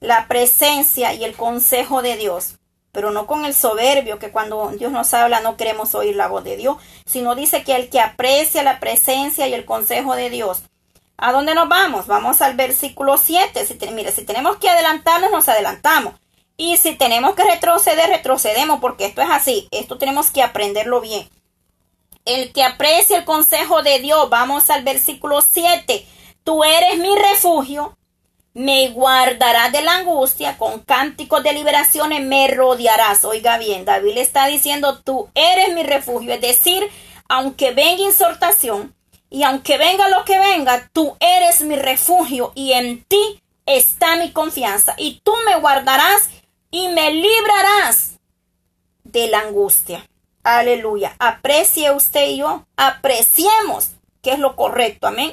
la 0.00 0.28
presencia 0.28 1.14
y 1.14 1.24
el 1.24 1.34
consejo 1.34 2.02
de 2.02 2.18
Dios 2.18 2.58
pero 2.94 3.10
no 3.10 3.26
con 3.26 3.44
el 3.44 3.54
soberbio, 3.54 4.20
que 4.20 4.30
cuando 4.30 4.68
Dios 4.68 4.92
nos 4.92 5.12
habla 5.14 5.40
no 5.40 5.56
queremos 5.56 5.96
oír 5.96 6.14
la 6.14 6.28
voz 6.28 6.44
de 6.44 6.56
Dios, 6.56 6.76
sino 7.04 7.34
dice 7.34 7.64
que 7.64 7.74
el 7.74 7.90
que 7.90 8.00
aprecia 8.00 8.62
la 8.62 8.78
presencia 8.78 9.48
y 9.48 9.52
el 9.52 9.64
consejo 9.64 10.14
de 10.14 10.30
Dios. 10.30 10.62
¿A 11.16 11.32
dónde 11.32 11.56
nos 11.56 11.68
vamos? 11.68 12.06
Vamos 12.06 12.40
al 12.40 12.54
versículo 12.54 13.18
7. 13.18 13.66
Si 13.66 13.76
mire, 13.90 14.12
si 14.12 14.24
tenemos 14.24 14.58
que 14.58 14.70
adelantarnos, 14.70 15.32
nos 15.32 15.48
adelantamos. 15.48 16.14
Y 16.56 16.76
si 16.76 16.94
tenemos 16.94 17.34
que 17.34 17.42
retroceder, 17.42 18.08
retrocedemos, 18.10 18.78
porque 18.78 19.06
esto 19.06 19.22
es 19.22 19.28
así. 19.28 19.66
Esto 19.72 19.98
tenemos 19.98 20.30
que 20.30 20.42
aprenderlo 20.42 21.00
bien. 21.00 21.28
el 22.24 22.52
que 22.52 22.62
aprecia 22.62 23.18
el 23.18 23.24
consejo 23.24 23.82
de 23.82 23.98
Dios, 23.98 24.30
vamos 24.30 24.70
al 24.70 24.84
versículo 24.84 25.42
7, 25.42 26.06
tú 26.44 26.64
eres 26.64 26.98
mi 26.98 27.14
refugio, 27.16 27.98
me 28.54 28.88
guardarás 28.90 29.72
de 29.72 29.82
la 29.82 29.96
angustia, 29.96 30.56
con 30.56 30.80
cánticos 30.80 31.42
de 31.42 31.52
liberaciones 31.52 32.22
me 32.22 32.46
rodearás. 32.48 33.24
Oiga 33.24 33.58
bien, 33.58 33.84
David 33.84 34.14
le 34.14 34.20
está 34.20 34.46
diciendo, 34.46 35.00
tú 35.00 35.28
eres 35.34 35.74
mi 35.74 35.82
refugio, 35.82 36.32
es 36.32 36.40
decir, 36.40 36.88
aunque 37.28 37.72
venga 37.72 38.02
insortación 38.02 38.94
y 39.28 39.42
aunque 39.42 39.76
venga 39.76 40.08
lo 40.08 40.24
que 40.24 40.38
venga, 40.38 40.88
tú 40.92 41.16
eres 41.18 41.62
mi 41.62 41.74
refugio 41.74 42.52
y 42.54 42.72
en 42.72 43.02
ti 43.04 43.42
está 43.66 44.16
mi 44.16 44.30
confianza 44.30 44.94
y 44.96 45.20
tú 45.24 45.32
me 45.46 45.58
guardarás 45.58 46.30
y 46.70 46.88
me 46.88 47.10
librarás 47.10 48.20
de 49.02 49.26
la 49.28 49.40
angustia. 49.40 50.08
Aleluya. 50.44 51.16
Aprecie 51.18 51.90
usted 51.90 52.28
y 52.28 52.36
yo, 52.38 52.66
apreciemos 52.76 53.90
que 54.22 54.32
es 54.32 54.38
lo 54.38 54.54
correcto. 54.54 55.08
Amén. 55.08 55.32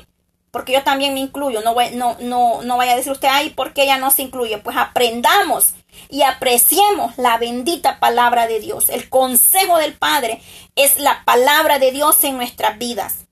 Porque 0.52 0.74
yo 0.74 0.84
también 0.84 1.14
me 1.14 1.22
incluyo. 1.22 1.62
No, 1.62 1.76
no, 1.94 2.18
no, 2.20 2.62
no 2.62 2.78
vaya 2.78 2.94
a 2.94 2.96
decir 2.98 3.14
usted, 3.14 3.30
ay, 3.32 3.52
¿por 3.52 3.74
qué 3.74 3.84
ella 3.84 3.98
no 3.98 4.12
se 4.12 4.22
incluye? 4.22 4.58
Pues 4.58 4.76
aprendamos 4.78 5.74
y 6.10 6.24
apreciemos 6.24 7.18
la 7.18 7.38
bendita 7.38 8.00
palabra 8.00 8.48
de 8.48 8.60
Dios. 8.60 8.90
El 8.90 9.10
consejo 9.10 9.78
del 9.78 9.94
Padre 9.94 10.42
es 10.76 11.00
la 11.00 11.24
palabra 11.26 11.80
de 11.80 11.92
Dios 11.92 12.24
en 12.24 12.38
nuestras 12.38 12.78
vidas. 12.78 13.26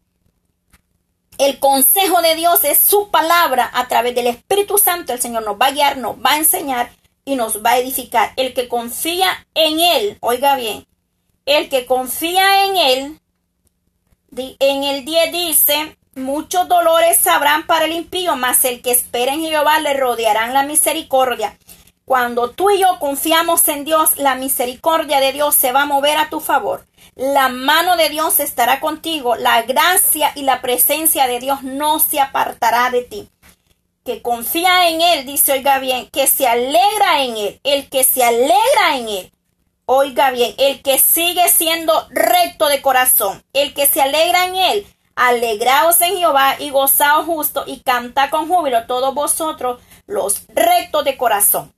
El 1.38 1.60
consejo 1.60 2.22
de 2.22 2.36
Dios 2.36 2.64
es 2.64 2.82
su 2.82 3.10
palabra 3.12 3.70
a 3.74 3.88
través 3.88 4.16
del 4.16 4.28
Espíritu 4.28 4.78
Santo. 4.78 5.14
El 5.14 5.22
Señor 5.22 5.44
nos 5.44 5.56
va 5.56 5.68
a 5.68 5.72
guiar, 5.72 5.98
nos 5.98 6.18
va 6.18 6.32
a 6.32 6.38
enseñar 6.38 6.92
y 7.26 7.36
nos 7.36 7.64
va 7.64 7.72
a 7.72 7.78
edificar. 7.78 8.34
El 8.36 8.54
que 8.54 8.68
confía 8.68 9.48
en 9.54 9.80
Él, 9.80 10.18
oiga 10.22 10.56
bien, 10.56 10.86
el 11.46 11.70
que 11.70 11.86
confía 11.86 12.66
en 12.66 12.78
Él, 12.78 13.20
en 14.60 14.84
el 14.84 15.06
10 15.06 15.32
dice, 15.32 15.98
muchos 16.20 16.68
dolores 16.68 17.18
sabrán 17.18 17.66
para 17.66 17.86
el 17.86 17.94
impío, 17.94 18.36
mas 18.36 18.64
el 18.66 18.82
que 18.82 18.92
espera 18.92 19.34
en 19.34 19.42
Jehová 19.42 19.80
le 19.80 19.94
rodearán 19.94 20.54
la 20.54 20.64
misericordia. 20.64 21.58
Cuando 22.10 22.50
tú 22.50 22.72
y 22.72 22.80
yo 22.80 22.98
confiamos 23.00 23.68
en 23.68 23.86
Dios, 23.86 24.18
la 24.18 24.34
misericordia 24.34 25.20
de 25.20 25.32
Dios 25.32 25.54
se 25.54 25.72
va 25.72 25.84
a 25.84 25.86
mover 25.86 26.18
a 26.18 26.30
tu 26.30 26.40
favor. 26.40 26.88
La 27.16 27.50
mano 27.50 27.98
de 27.98 28.10
Dios 28.10 28.40
estará 28.40 28.80
contigo. 28.80 29.36
La 29.36 29.62
gracia 29.62 30.32
y 30.36 30.42
la 30.42 30.60
presencia 30.62 31.28
de 31.28 31.40
Dios 31.40 31.62
no 31.62 32.00
se 32.00 32.20
apartará 32.20 32.90
de 32.90 33.04
ti. 33.04 33.30
Que 34.04 34.24
confía 34.24 34.90
en 34.90 35.02
Él, 35.02 35.26
dice, 35.26 35.52
oiga 35.52 35.78
bien, 35.78 36.10
que 36.10 36.26
se 36.26 36.48
alegra 36.48 37.22
en 37.22 37.38
Él. 37.38 37.60
El 37.64 37.90
que 37.90 38.04
se 38.04 38.24
alegra 38.24 38.96
en 38.96 39.10
Él. 39.10 39.32
Oiga 39.86 40.32
bien, 40.32 40.56
el 40.58 40.82
que 40.82 40.98
sigue 40.98 41.48
siendo 41.50 42.08
recto 42.10 42.68
de 42.70 42.82
corazón. 42.82 43.44
El 43.54 43.74
que 43.76 43.86
se 43.86 44.02
alegra 44.02 44.46
en 44.46 44.56
Él. 44.56 44.88
Alegraos 45.22 46.00
en 46.00 46.16
Jehová 46.16 46.56
y 46.60 46.70
gozaos 46.70 47.26
justo 47.26 47.66
y 47.68 47.82
canta 47.82 48.30
con 48.30 48.48
júbilo 48.48 48.86
todos 48.88 49.14
vosotros 49.14 49.82
los 50.08 50.44
rectos 50.48 51.04
de 51.04 51.18
corazón. 51.18 51.74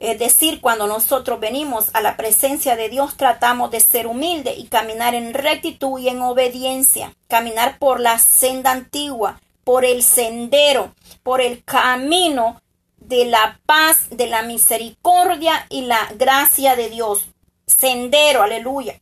Es 0.00 0.18
decir, 0.18 0.60
cuando 0.60 0.88
nosotros 0.88 1.38
venimos 1.38 1.90
a 1.92 2.00
la 2.00 2.16
presencia 2.16 2.74
de 2.74 2.88
Dios, 2.88 3.16
tratamos 3.16 3.70
de 3.70 3.78
ser 3.78 4.08
humildes 4.08 4.58
y 4.58 4.66
caminar 4.66 5.14
en 5.14 5.34
rectitud 5.34 6.00
y 6.00 6.08
en 6.08 6.20
obediencia, 6.20 7.14
caminar 7.28 7.78
por 7.78 8.00
la 8.00 8.18
senda 8.18 8.72
antigua, 8.72 9.40
por 9.62 9.84
el 9.84 10.02
sendero, 10.02 10.92
por 11.22 11.40
el 11.40 11.62
camino 11.62 12.60
de 12.96 13.26
la 13.26 13.60
paz, 13.66 14.08
de 14.10 14.26
la 14.26 14.42
misericordia 14.42 15.64
y 15.68 15.82
la 15.82 16.08
gracia 16.16 16.74
de 16.74 16.90
Dios. 16.90 17.26
Sendero, 17.68 18.42
aleluya. 18.42 19.00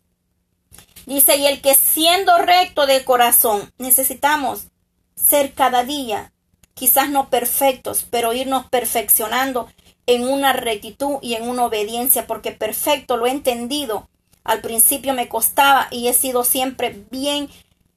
Dice, 1.08 1.38
y 1.38 1.46
el 1.46 1.62
que 1.62 1.72
siendo 1.74 2.36
recto 2.36 2.84
de 2.84 3.02
corazón, 3.02 3.72
necesitamos 3.78 4.64
ser 5.14 5.54
cada 5.54 5.82
día, 5.82 6.34
quizás 6.74 7.08
no 7.08 7.30
perfectos, 7.30 8.04
pero 8.10 8.34
irnos 8.34 8.66
perfeccionando 8.66 9.70
en 10.04 10.28
una 10.28 10.52
rectitud 10.52 11.16
y 11.22 11.32
en 11.32 11.48
una 11.48 11.64
obediencia, 11.64 12.26
porque 12.26 12.52
perfecto 12.52 13.16
lo 13.16 13.26
he 13.26 13.30
entendido. 13.30 14.10
Al 14.44 14.60
principio 14.60 15.14
me 15.14 15.30
costaba 15.30 15.88
y 15.90 16.08
he 16.08 16.12
sido 16.12 16.44
siempre 16.44 17.06
bien 17.10 17.48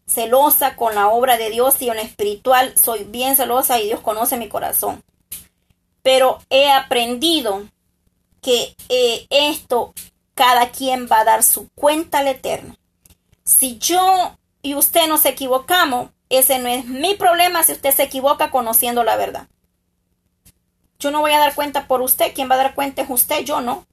celosa 0.08 0.78
con 0.78 0.96
la 0.96 1.10
obra 1.10 1.36
de 1.36 1.50
Dios 1.50 1.82
y 1.82 1.90
en 1.90 2.00
espiritual 2.00 2.78
soy 2.78 3.04
bien 3.04 3.36
celosa 3.36 3.78
y 3.78 3.88
Dios 3.88 4.00
conoce 4.00 4.38
mi 4.38 4.48
corazón. 4.48 5.04
Pero 6.02 6.40
he 6.50 6.72
aprendido 6.72 7.68
que 8.42 8.74
eh, 8.88 9.28
esto 9.30 9.94
cada 10.34 10.70
quien 10.72 11.10
va 11.12 11.20
a 11.20 11.26
dar 11.26 11.44
su 11.44 11.68
cuenta 11.76 12.20
al 12.20 12.30
eterno. 12.30 12.78
Si 13.52 13.78
yo 13.78 14.38
y 14.62 14.76
usted 14.76 15.08
nos 15.08 15.26
equivocamos, 15.26 16.10
ese 16.30 16.58
no 16.60 16.70
es 16.70 16.86
mi 16.86 17.16
problema 17.16 17.64
si 17.64 17.74
usted 17.74 17.94
se 17.94 18.04
equivoca 18.04 18.50
conociendo 18.50 19.04
la 19.04 19.18
verdad. 19.18 19.48
Yo 20.98 21.12
no 21.12 21.20
voy 21.20 21.34
a 21.34 21.40
dar 21.40 21.54
cuenta 21.54 21.88
por 21.88 22.02
usted, 22.02 22.34
quien 22.34 22.50
va 22.50 22.56
a 22.56 22.60
dar 22.60 22.76
cuenta 22.76 23.02
es 23.02 23.10
usted, 23.10 23.44
yo 23.44 23.60
no. 23.60 23.86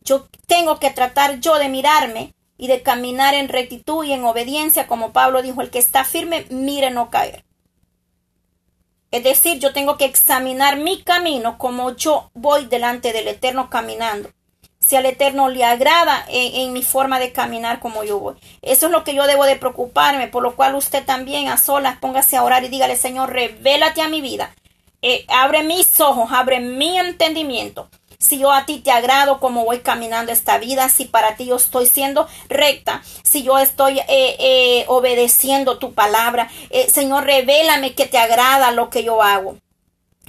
Yo 0.00 0.26
tengo 0.46 0.80
que 0.80 0.90
tratar 0.90 1.38
yo 1.38 1.58
de 1.58 1.68
mirarme 1.68 2.34
y 2.58 2.66
de 2.66 2.82
caminar 2.82 3.34
en 3.34 3.48
rectitud 3.48 4.04
y 4.04 4.12
en 4.12 4.24
obediencia, 4.24 4.86
como 4.86 5.12
Pablo 5.12 5.40
dijo, 5.40 5.60
el 5.60 5.70
que 5.70 5.78
está 5.78 6.04
firme, 6.04 6.46
mire 6.50 6.90
no 6.90 7.08
caer. 7.08 7.44
Es 9.12 9.22
decir, 9.22 9.60
yo 9.60 9.72
tengo 9.72 9.96
que 9.96 10.04
examinar 10.04 10.78
mi 10.78 11.02
camino 11.02 11.58
como 11.58 11.94
yo 11.94 12.30
voy 12.34 12.66
delante 12.66 13.12
del 13.12 13.28
Eterno 13.28 13.70
caminando. 13.70 14.30
Si 14.86 14.94
al 14.94 15.04
Eterno 15.04 15.48
le 15.48 15.64
agrada 15.64 16.24
en, 16.28 16.72
mi 16.72 16.84
forma 16.84 17.18
de 17.18 17.32
caminar 17.32 17.80
como 17.80 18.04
yo 18.04 18.20
voy. 18.20 18.36
Eso 18.62 18.86
es 18.86 18.92
lo 18.92 19.02
que 19.02 19.16
yo 19.16 19.26
debo 19.26 19.44
de 19.44 19.56
preocuparme, 19.56 20.28
por 20.28 20.44
lo 20.44 20.54
cual 20.54 20.76
usted 20.76 21.04
también 21.04 21.48
a 21.48 21.58
solas 21.58 21.98
póngase 21.98 22.36
a 22.36 22.44
orar 22.44 22.62
y 22.62 22.68
dígale, 22.68 22.94
Señor, 22.94 23.32
revélate 23.32 24.00
a 24.00 24.08
mi 24.08 24.20
vida 24.20 24.54
eh, 25.02 25.24
abre 25.28 25.64
mis 25.64 26.00
ojos, 26.00 26.30
abre 26.32 26.60
mi 26.60 26.98
entendimiento. 26.98 27.88
Si 28.18 28.38
yo 28.38 28.52
a 28.52 28.64
ti 28.64 28.78
te 28.78 28.92
agrado 28.92 29.40
como 29.40 29.64
voy 29.64 29.80
caminando 29.80 30.30
esta 30.30 30.58
vida, 30.58 30.88
si 30.88 31.04
para 31.04 31.36
ti 31.36 31.46
yo 31.46 31.56
estoy 31.56 31.86
siendo 31.86 32.28
recta, 32.48 33.02
si 33.24 33.42
yo 33.42 33.58
estoy 33.58 33.98
eh, 33.98 34.06
eh, 34.08 34.84
obedeciendo 34.86 35.78
tu 35.78 35.94
palabra, 35.94 36.48
Señor, 36.88 37.24
revélame 37.24 37.94
que 37.94 38.06
te 38.06 38.18
agrada 38.18 38.70
lo 38.70 38.88
que 38.88 39.02
yo 39.02 39.20
hago. 39.20 39.56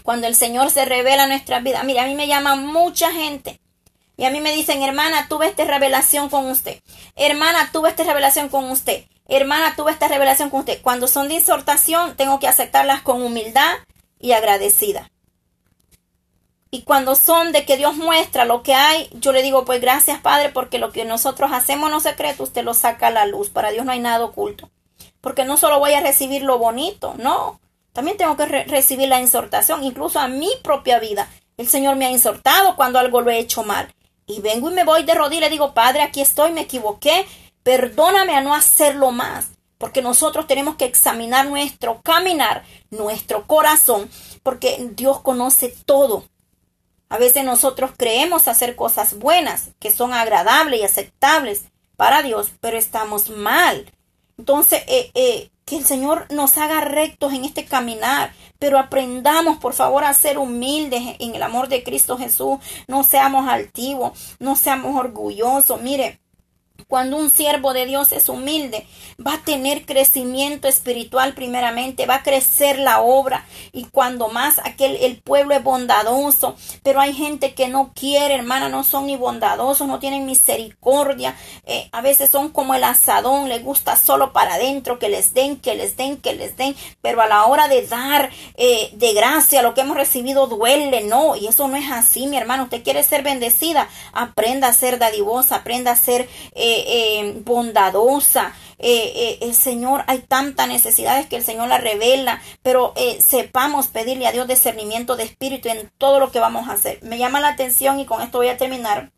Cuando 0.02 0.26
el 0.26 0.36
Señor 0.36 0.72
se 0.72 0.84
revela 0.84 1.24
en 1.24 1.30
nuestra 1.30 1.60
vida, 1.60 1.84
mira, 1.84 2.04
a 2.04 2.08
mí 2.08 2.16
me 2.16 2.28
llama 2.28 2.56
mucha 2.56 3.12
gente 3.12 3.60
y 4.18 4.26
a 4.26 4.32
mí 4.32 4.42
me 4.42 4.52
dicen, 4.52 4.82
hermana, 4.82 5.28
tuve 5.30 5.48
esta 5.48 5.64
revelación 5.64 6.30
con 6.30 6.48
usted. 6.48 6.82
Hermana, 7.16 7.70
tuve 7.72 7.90
esta 7.90 8.04
revelación 8.04 8.50
con 8.50 8.70
usted. 8.72 9.06
Hermana, 9.28 9.76
tuve 9.76 9.92
esta 9.92 10.08
revelación 10.08 10.50
con 10.50 10.62
usted. 10.62 10.82
Cuando 10.82 11.08
son 11.08 11.28
de 11.28 11.38
exhortación, 11.38 12.16
tengo 12.16 12.40
que 12.40 12.48
aceptarlas 12.48 13.02
con 13.02 13.22
humildad, 13.22 13.78
y 14.20 14.32
agradecida. 14.32 15.12
Y 16.70 16.82
cuando 16.82 17.16
son 17.16 17.54
de 17.54 17.66
que 17.66 17.78
Dios 17.78 17.96
muestra 17.96 18.46
lo 18.46 18.62
que 18.62 18.74
hay, 18.74 19.10
yo 19.14 19.32
le 19.32 19.42
digo, 19.42 19.64
pues 19.64 19.80
gracias 19.80 20.20
Padre, 20.20 20.50
porque 20.50 20.80
lo 20.80 20.92
que 20.92 21.06
nosotros 21.06 21.52
hacemos 21.54 21.90
no 21.90 22.00
secreto, 22.00 22.44
usted 22.44 22.64
lo 22.64 22.74
saca 22.74 23.08
a 23.08 23.12
la 23.12 23.26
luz. 23.26 23.50
Para 23.50 23.72
Dios 23.72 23.86
no 23.86 23.92
hay 23.92 24.00
nada 24.00 24.26
oculto. 24.26 24.70
Porque 25.22 25.46
no 25.46 25.58
solo 25.58 25.80
voy 25.80 25.94
a 25.94 26.02
recibir 26.02 26.44
lo 26.44 26.58
bonito, 26.58 27.14
no. 27.18 27.60
También 27.94 28.18
tengo 28.18 28.36
que 28.36 28.46
recibir 28.46 29.08
la 29.08 29.22
exhortación, 29.22 29.84
incluso 29.84 30.20
a 30.20 30.28
mi 30.28 30.50
propia 30.62 31.00
vida. 31.00 31.30
El 31.56 31.68
Señor 31.68 31.96
me 31.96 32.06
ha 32.06 32.12
exhortado 32.12 32.76
cuando 32.76 33.00
algo 33.00 33.22
lo 33.22 33.32
he 33.32 33.40
hecho 33.40 33.64
mal. 33.64 33.92
Y 34.28 34.42
vengo 34.42 34.70
y 34.70 34.74
me 34.76 34.84
voy 34.84 35.04
de 35.04 35.16
rodillas 35.16 35.48
y 35.48 35.54
digo, 35.54 35.74
Padre, 35.74 36.04
aquí 36.04 36.22
estoy, 36.22 36.52
me 36.52 36.62
equivoqué, 36.62 37.26
perdóname 37.64 38.36
a 38.36 38.42
no 38.42 38.54
hacerlo 38.54 39.12
más 39.12 39.48
porque 39.78 40.02
nosotros 40.02 40.48
tenemos 40.48 40.76
que 40.76 40.86
examinar 40.86 41.48
nuestro 41.48 42.02
caminar, 42.02 42.64
nuestro 42.90 43.46
corazón, 43.46 44.10
porque 44.44 44.90
Dios 44.94 45.22
conoce 45.22 45.74
todo. 45.86 46.26
A 47.10 47.18
veces 47.18 47.46
nosotros 47.46 47.92
creemos 47.96 48.48
hacer 48.48 48.76
cosas 48.76 49.18
buenas, 49.18 49.70
que 49.80 49.92
son 49.92 50.14
agradables 50.14 50.82
y 50.82 50.84
aceptables 50.84 51.66
para 51.96 52.22
Dios, 52.22 52.52
pero 52.60 52.78
estamos 52.78 53.30
mal. 53.30 53.92
Entonces, 54.38 54.84
eh, 54.88 55.12
eh, 55.14 55.50
que 55.68 55.76
el 55.76 55.86
Señor 55.86 56.28
nos 56.32 56.58
haga 56.58 56.80
rectos 56.80 57.34
en 57.34 57.44
este 57.44 57.66
caminar, 57.66 58.34
pero 58.58 58.80
aprendamos, 58.80 59.58
por 59.58 59.74
favor, 59.74 60.06
a 60.06 60.14
ser 60.14 60.38
humildes 60.38 61.18
en 61.20 61.36
el 61.36 61.44
amor 61.44 61.68
de 61.68 61.84
Cristo 61.84 62.18
Jesús. 62.18 62.58
No 62.88 63.04
seamos 63.04 63.50
altivos, 63.50 64.38
no 64.40 64.56
seamos 64.56 64.96
orgullosos. 64.96 65.82
Mire, 65.82 66.22
cuando 66.88 67.18
un 67.18 67.30
siervo 67.30 67.74
de 67.74 67.86
Dios 67.86 68.14
es 68.14 68.30
humilde, 68.30 68.88
va 69.26 69.34
a 69.34 69.44
tener 69.44 69.86
crecimiento 69.86 70.70
espiritual 70.70 71.34
primeramente, 71.34 72.06
va 72.06 72.16
a 72.16 72.24
crecer 72.24 72.80
la 72.80 73.02
obra 73.02 73.46
y 73.74 73.86
cuando 73.86 74.30
más 74.30 74.60
aquel 74.64 74.96
el 75.02 75.22
pueblo 75.22 75.54
es 75.54 75.64
bondadoso, 75.64 76.56
pero 76.84 77.02
hay 77.02 77.14
gente 77.14 77.54
que 77.54 77.68
no 77.68 77.92
quiere, 77.94 78.36
hermana, 78.36 78.70
no 78.70 78.86
son 78.86 79.08
ni 79.08 79.18
bondadosos, 79.18 79.88
no 79.88 80.00
tienen 80.00 80.26
misericordia, 80.26 81.36
eh, 81.66 81.90
a 81.92 82.02
veces 82.02 82.30
son 82.30 82.50
como 82.50 82.74
el 82.74 82.84
asadón, 82.86 83.50
les 83.50 83.64
gusta 83.64 83.98
solo 83.98 84.32
para 84.32 84.54
adentro, 84.54 84.98
que 84.98 85.10
les 85.10 85.34
den, 85.34 85.58
que 85.58 85.76
les 85.76 85.98
den, 85.98 86.18
que 86.18 86.36
les 86.36 86.56
den, 86.56 86.76
pero 87.02 87.22
a 87.22 87.28
la 87.28 87.46
hora 87.46 87.68
de 87.68 87.86
dar 87.86 88.30
eh, 88.56 88.92
de 88.94 89.14
gracia 89.14 89.62
lo 89.62 89.74
que 89.74 89.82
hemos 89.82 89.98
recibido 89.98 90.48
duele, 90.48 91.04
no, 91.04 91.36
y 91.36 91.48
eso 91.48 91.68
no 91.68 91.76
es 91.76 91.92
así, 91.92 92.28
mi 92.28 92.38
hermano, 92.38 92.64
usted 92.64 92.82
quiere 92.82 93.04
ser 93.04 93.24
bendecida, 93.24 93.90
aprenda 94.14 94.70
a 94.70 94.74
ser 94.74 95.00
dadivosa, 95.00 95.58
aprenda 95.58 95.92
a 95.92 95.96
ser... 95.98 96.30
Eh, 96.56 96.77
eh, 96.86 97.42
bondadosa. 97.44 98.54
el 98.80 99.54
Señor, 99.56 100.04
hay 100.08 100.20
tantas 100.20 100.68
necesidades 100.68 101.28
que 101.28 101.38
el 101.38 101.44
Señor 101.44 101.68
la 101.68 101.80
revela, 101.80 102.42
pero 102.62 102.94
sepamos 103.20 103.88
pedirle 103.88 104.28
a 104.28 104.32
Dios 104.32 104.48
discernimiento 104.48 105.16
de 105.16 105.24
espíritu 105.24 105.70
en 105.70 105.92
todo 105.98 106.20
lo 106.20 106.32
que 106.32 106.40
vamos 106.40 106.68
a 106.68 106.74
hacer. 106.74 107.00
Me 107.02 107.18
llama 107.18 107.40
la 107.40 107.50
atención 107.50 108.00
y 108.00 108.06
con 108.06 108.22
esto 108.22 108.38
voy 108.38 108.50
a 108.50 108.58
terminar. 108.58 109.12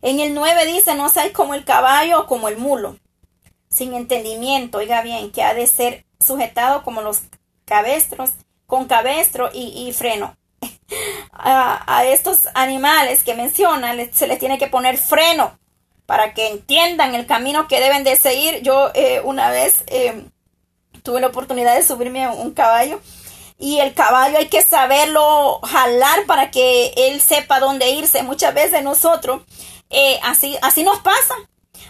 En 0.00 0.20
el 0.20 0.32
9 0.32 0.66
dice, 0.66 0.94
no 0.94 1.08
seáis 1.08 1.32
como 1.32 1.54
el 1.54 1.64
caballo 1.64 2.20
o 2.20 2.26
como 2.26 2.48
el 2.48 2.56
mulo, 2.56 2.96
sin 3.68 3.94
entendimiento, 3.94 4.78
oiga 4.78 5.02
bien, 5.02 5.32
que 5.32 5.42
ha 5.42 5.54
de 5.54 5.66
ser 5.66 6.06
sujetado 6.20 6.84
como 6.84 7.02
los 7.02 7.22
cabestros, 7.64 8.30
con 8.66 8.86
cabestro 8.86 9.50
y, 9.52 9.92
freno. 9.92 10.36
a, 11.32 12.04
estos 12.04 12.48
animales 12.54 13.24
que 13.24 13.34
menciona 13.34 13.94
se 14.12 14.26
les 14.26 14.38
tiene 14.38 14.58
que 14.58 14.68
poner 14.68 14.98
freno 14.98 15.58
para 16.08 16.32
que 16.32 16.48
entiendan 16.48 17.14
el 17.14 17.26
camino 17.26 17.68
que 17.68 17.80
deben 17.80 18.02
de 18.02 18.16
seguir. 18.16 18.62
Yo 18.62 18.90
eh, 18.94 19.20
una 19.24 19.50
vez 19.50 19.84
eh, 19.88 20.24
tuve 21.02 21.20
la 21.20 21.26
oportunidad 21.26 21.76
de 21.76 21.82
subirme 21.82 22.24
a 22.24 22.32
un 22.32 22.52
caballo 22.52 22.98
y 23.58 23.80
el 23.80 23.92
caballo 23.92 24.38
hay 24.38 24.48
que 24.48 24.62
saberlo 24.62 25.60
jalar 25.60 26.24
para 26.24 26.50
que 26.50 26.94
él 26.96 27.20
sepa 27.20 27.60
dónde 27.60 27.90
irse. 27.90 28.22
Muchas 28.22 28.54
veces 28.54 28.82
nosotros 28.82 29.42
eh, 29.90 30.18
así, 30.22 30.56
así 30.62 30.82
nos 30.82 30.98
pasa. 31.00 31.34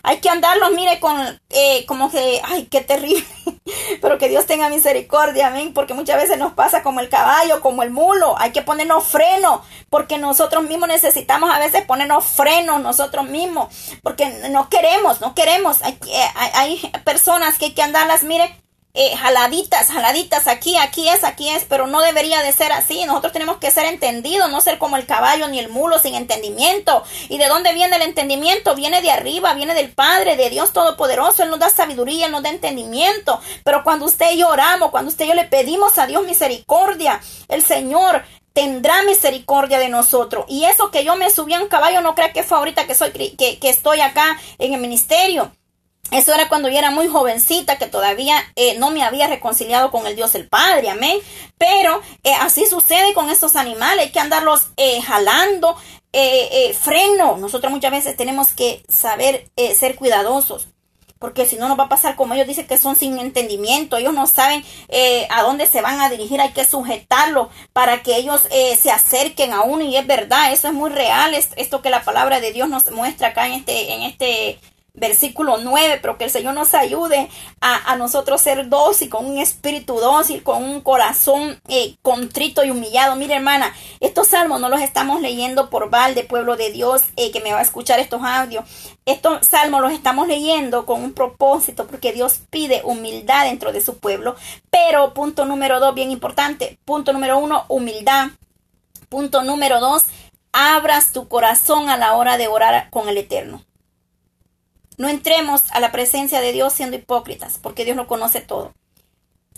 Hay 0.03 0.19
que 0.19 0.29
andarlos, 0.29 0.73
mire, 0.73 1.01
con 1.01 1.17
eh, 1.51 1.85
como 1.87 2.11
que, 2.11 2.41
ay, 2.45 2.67
qué 2.67 2.81
terrible. 2.81 3.25
Pero 4.01 4.19
que 4.19 4.29
Dios 4.29 4.47
tenga 4.47 4.69
misericordia, 4.69 5.49
amén. 5.49 5.73
Porque 5.75 5.95
muchas 5.95 6.17
veces 6.17 6.39
nos 6.39 6.53
pasa 6.53 6.83
como 6.83 7.01
el 7.01 7.09
caballo, 7.09 7.61
como 7.61 7.83
el 7.83 7.91
mulo. 7.91 8.37
Hay 8.39 8.53
que 8.53 8.63
ponernos 8.63 9.05
freno. 9.05 9.63
Porque 9.91 10.19
nosotros 10.19 10.65
mismos 10.65 10.89
necesitamos 10.89 11.51
a 11.51 11.59
veces 11.59 11.85
ponernos 11.85 12.25
frenos 12.25 12.81
nosotros 12.81 13.29
mismos. 13.29 13.75
Porque 14.03 14.27
no 14.51 14.69
queremos, 14.69 15.21
no 15.21 15.35
queremos. 15.35 15.83
Hay, 15.83 15.99
hay, 16.35 16.53
hay 16.55 16.91
personas 17.05 17.59
que 17.59 17.67
hay 17.67 17.73
que 17.73 17.83
andarlas, 17.83 18.23
mire, 18.23 18.55
eh, 19.01 19.17
jaladitas, 19.17 19.87
jaladitas, 19.87 20.49
aquí, 20.49 20.77
aquí 20.77 21.09
es, 21.09 21.23
aquí 21.23 21.49
es, 21.49 21.65
pero 21.65 21.87
no 21.87 22.01
debería 22.01 22.43
de 22.43 22.51
ser 22.51 22.73
así. 22.73 23.05
Nosotros 23.05 23.33
tenemos 23.33 23.59
que 23.59 23.71
ser 23.71 23.87
entendidos, 23.87 24.51
no 24.51 24.61
ser 24.61 24.79
como 24.79 24.97
el 24.97 25.07
caballo 25.07 25.47
ni 25.47 25.61
el 25.61 25.69
mulo 25.69 26.01
sin 26.01 26.17
entendimiento. 26.17 27.05
¿Y 27.29 27.39
de 27.39 27.47
dónde 27.47 27.73
viene 27.75 27.95
el 27.95 28.03
entendimiento? 28.03 28.75
Viene 28.75 29.01
de 29.01 29.13
arriba, 29.13 29.55
viene 29.55 29.75
del 29.75 29.93
Padre, 29.93 30.35
de 30.35 30.51
Dios 30.51 30.73
Todopoderoso. 30.73 31.45
Él 31.45 31.51
nos 31.51 31.61
da 31.61 31.71
sabiduría, 31.71 32.27
Él 32.27 32.33
nos 32.33 32.43
da 32.43 32.51
entendimiento. 32.51 33.41
Pero 33.63 33.85
cuando 33.85 34.05
usted 34.07 34.33
y 34.33 34.39
yo 34.39 34.49
oramos, 34.49 34.91
cuando 34.91 35.13
usted 35.13 35.27
y 35.27 35.29
yo 35.29 35.35
le 35.35 35.45
pedimos 35.45 35.97
a 35.99 36.09
Dios 36.09 36.25
misericordia, 36.27 37.21
el 37.47 37.63
Señor 37.63 38.25
tendrá 38.53 39.05
misericordia 39.05 39.79
de 39.79 39.91
nosotros. 39.91 40.45
Y 40.49 40.65
eso 40.65 40.91
que 40.91 41.05
yo 41.05 41.15
me 41.15 41.31
subí 41.31 41.55
a 41.55 41.61
un 41.61 41.69
caballo, 41.69 42.01
no 42.01 42.17
crea 42.17 42.33
que 42.33 42.43
fue 42.43 42.59
ahorita 42.59 42.89
que, 42.89 42.97
soy, 42.97 43.13
que, 43.13 43.61
que 43.61 43.69
estoy 43.69 44.01
acá 44.01 44.41
en 44.59 44.75
el 44.75 44.81
ministerio. 44.81 45.53
Eso 46.11 46.33
era 46.33 46.49
cuando 46.49 46.69
yo 46.71 46.79
era 46.79 46.91
muy 46.91 47.07
jovencita, 47.07 47.77
que 47.77 47.87
todavía 47.87 48.43
eh, 48.57 48.79
no 48.79 48.91
me 48.91 49.03
había 49.03 49.27
reconciliado 49.27 49.91
con 49.91 50.07
el 50.07 50.17
Dios 50.17 50.35
el 50.35 50.49
Padre, 50.49 50.89
amén. 50.89 51.19
Pero 51.59 52.01
eh, 52.25 52.33
así 52.41 52.67
sucede 52.67 53.13
con 53.13 53.29
estos 53.29 53.57
animales, 53.57 54.07
hay 54.07 54.13
que 54.13 54.21
andarlos 54.21 54.69
eh, 54.77 55.01
jalando, 55.03 55.77
freno. 56.81 57.37
Nosotros 57.37 57.71
muchas 57.71 57.93
veces 57.93 58.17
tenemos 58.17 58.49
que 58.49 58.83
saber 58.89 59.51
ser 59.77 59.95
cuidadosos, 59.95 60.69
porque 61.21 61.47
si 61.47 61.57
no 61.57 61.69
nos 61.69 61.79
va 61.79 61.85
a 61.85 61.89
pasar 61.89 62.17
como 62.17 62.35
ellos 62.35 62.47
dicen 62.47 62.67
que 62.67 62.79
son 62.79 62.97
sin 62.97 63.19
entendimiento, 63.19 63.97
ellos 63.97 64.15
no 64.15 64.27
saben 64.27 64.65
a 65.31 65.43
dónde 65.43 65.67
se 65.67 65.81
van 65.81 66.01
a 66.01 66.11
dirigir, 66.11 66.41
hay 66.41 66.51
que 66.53 66.65
sujetarlo 66.65 67.51
para 67.73 68.03
que 68.03 68.17
ellos 68.17 68.49
se 68.51 68.91
acerquen 68.91 69.53
a 69.53 69.61
uno 69.61 69.85
y 69.85 69.97
es 69.97 70.07
verdad, 70.09 70.53
eso 70.53 70.67
es 70.67 70.75
muy 70.75 70.91
real, 70.91 71.35
esto 71.35 71.83
que 71.83 71.91
la 71.91 72.03
palabra 72.03 72.41
de 72.41 72.53
Dios 72.53 72.69
nos 72.69 72.91
muestra 72.91 73.29
acá 73.29 73.47
en 73.47 73.53
este, 73.53 73.93
en 73.93 74.03
este 74.03 74.59
versículo 74.99 75.59
9, 75.59 75.99
pero 76.01 76.19
que 76.19 76.25
el 76.25 76.31
Señor 76.31 76.55
nos 76.55 76.75
ayude 76.75 77.29
a, 77.61 77.97
nosotros 77.97 78.41
ser 78.41 78.69
dócil, 78.69 79.09
con 79.09 79.27
un 79.27 79.39
espíritu 79.39 79.97
dócil, 79.97 80.43
con 80.43 80.63
un 80.63 80.81
corazón 80.81 81.61
eh, 81.69 81.97
contrito 82.03 82.65
y 82.65 82.71
humillado. 82.71 83.17
Mire, 83.17 83.35
hermana, 83.35 83.75
estos 84.01 84.29
salmos 84.29 84.61
no 84.61 84.69
los 84.69 84.81
estamos 84.81 85.21
leyendo 85.21 85.71
por 85.71 85.89
de 85.89 86.23
pueblo 86.23 86.57
de 86.57 86.71
Dios, 86.71 87.03
eh, 87.17 87.31
que 87.31 87.41
me 87.41 87.53
va 87.53 87.59
a 87.59 87.63
escuchar 87.63 87.99
estos 87.99 88.23
audios. 88.23 88.65
Estos 89.07 89.47
salmos 89.47 89.81
los 89.81 89.93
estamos 89.93 90.29
leyendo 90.29 90.87
con 90.87 91.03
un 91.03 91.13
propósito, 91.13 91.87
porque 91.87 92.13
Dios 92.13 92.41
pide 92.51 92.83
humildad 92.85 93.45
dentro 93.45 93.73
de 93.73 93.81
su 93.81 93.99
pueblo. 93.99 94.37
Pero, 94.71 95.15
punto 95.15 95.45
número 95.45 95.81
dos, 95.81 95.95
bien 95.95 96.11
importante. 96.11 96.79
Punto 96.85 97.13
número 97.13 97.39
uno, 97.39 97.65
humildad. 97.69 98.29
Punto 99.09 99.43
número 99.43 99.81
dos, 99.81 100.05
abras 100.53 101.13
tu 101.13 101.29
corazón 101.29 101.89
a 101.89 101.97
la 101.97 102.15
hora 102.15 102.37
de 102.37 102.49
orar 102.49 102.91
con 102.91 103.09
el 103.09 103.17
Eterno. 103.17 103.65
No 104.99 105.09
entremos 105.09 105.63
a 105.71 105.81
la 105.81 105.93
presencia 105.93 106.41
de 106.41 106.53
Dios 106.53 106.73
siendo 106.73 106.97
hipócritas, 106.97 107.59
porque 107.63 107.85
Dios 107.85 107.97
lo 107.97 108.07
conoce 108.07 108.41
todo. 108.41 108.75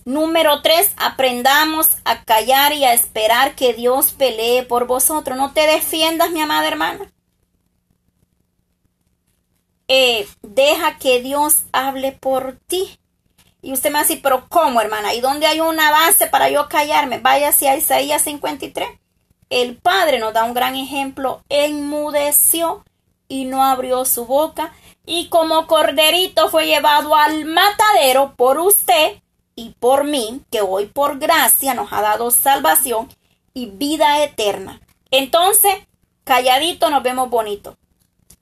Número 0.05 0.63
tres, 0.63 0.93
aprendamos 0.97 1.89
a 2.05 2.25
callar 2.25 2.73
y 2.73 2.85
a 2.85 2.93
esperar 2.93 3.55
que 3.55 3.75
Dios 3.75 4.13
pelee 4.13 4.63
por 4.63 4.87
vosotros. 4.87 5.37
No 5.37 5.53
te 5.53 5.67
defiendas, 5.67 6.31
mi 6.31 6.41
amada 6.41 6.69
hermana. 6.69 7.11
Eh, 9.89 10.29
deja 10.43 10.99
que 10.99 11.21
Dios 11.21 11.65
hable 11.73 12.13
por 12.13 12.59
ti. 12.67 12.99
Y 13.63 13.73
usted 13.73 13.91
me 13.91 13.95
va 13.95 13.99
a 14.01 14.03
decir, 14.03 14.21
pero 14.23 14.47
¿cómo, 14.49 14.81
hermana? 14.81 15.15
¿Y 15.15 15.21
dónde 15.21 15.47
hay 15.47 15.61
una 15.61 15.91
base 15.91 16.27
para 16.27 16.49
yo 16.49 16.69
callarme? 16.69 17.19
Vaya 17.19 17.49
hacia 17.49 17.77
Isaías 17.77 18.23
53. 18.23 18.89
El 19.51 19.77
Padre 19.77 20.19
nos 20.19 20.33
da 20.33 20.45
un 20.45 20.55
gran 20.55 20.77
ejemplo. 20.77 21.43
Enmudeció 21.49 22.85
y 23.31 23.47
no 23.47 23.65
abrió 23.65 24.05
su 24.05 24.27
boca 24.27 24.75
y 25.07 25.29
como 25.29 25.67
corderito 25.67 26.51
fue 26.51 26.67
llevado 26.67 27.15
al 27.15 27.47
matadero 27.47 28.35
por 28.37 28.59
usted 28.59 29.23
y 29.55 29.71
por 29.79 30.05
mí, 30.05 30.43
que 30.51 30.61
hoy 30.61 30.87
por 30.87 31.19
gracia 31.19 31.75
nos 31.75 31.93
ha 31.93 32.03
dado 32.03 32.31
salvación 32.31 33.09
y 33.55 33.67
vida 33.67 34.23
eterna. 34.23 34.81
Entonces, 35.11 35.75
calladito 36.25 36.91
nos 36.91 37.03
vemos 37.03 37.31
bonito. 37.31 37.77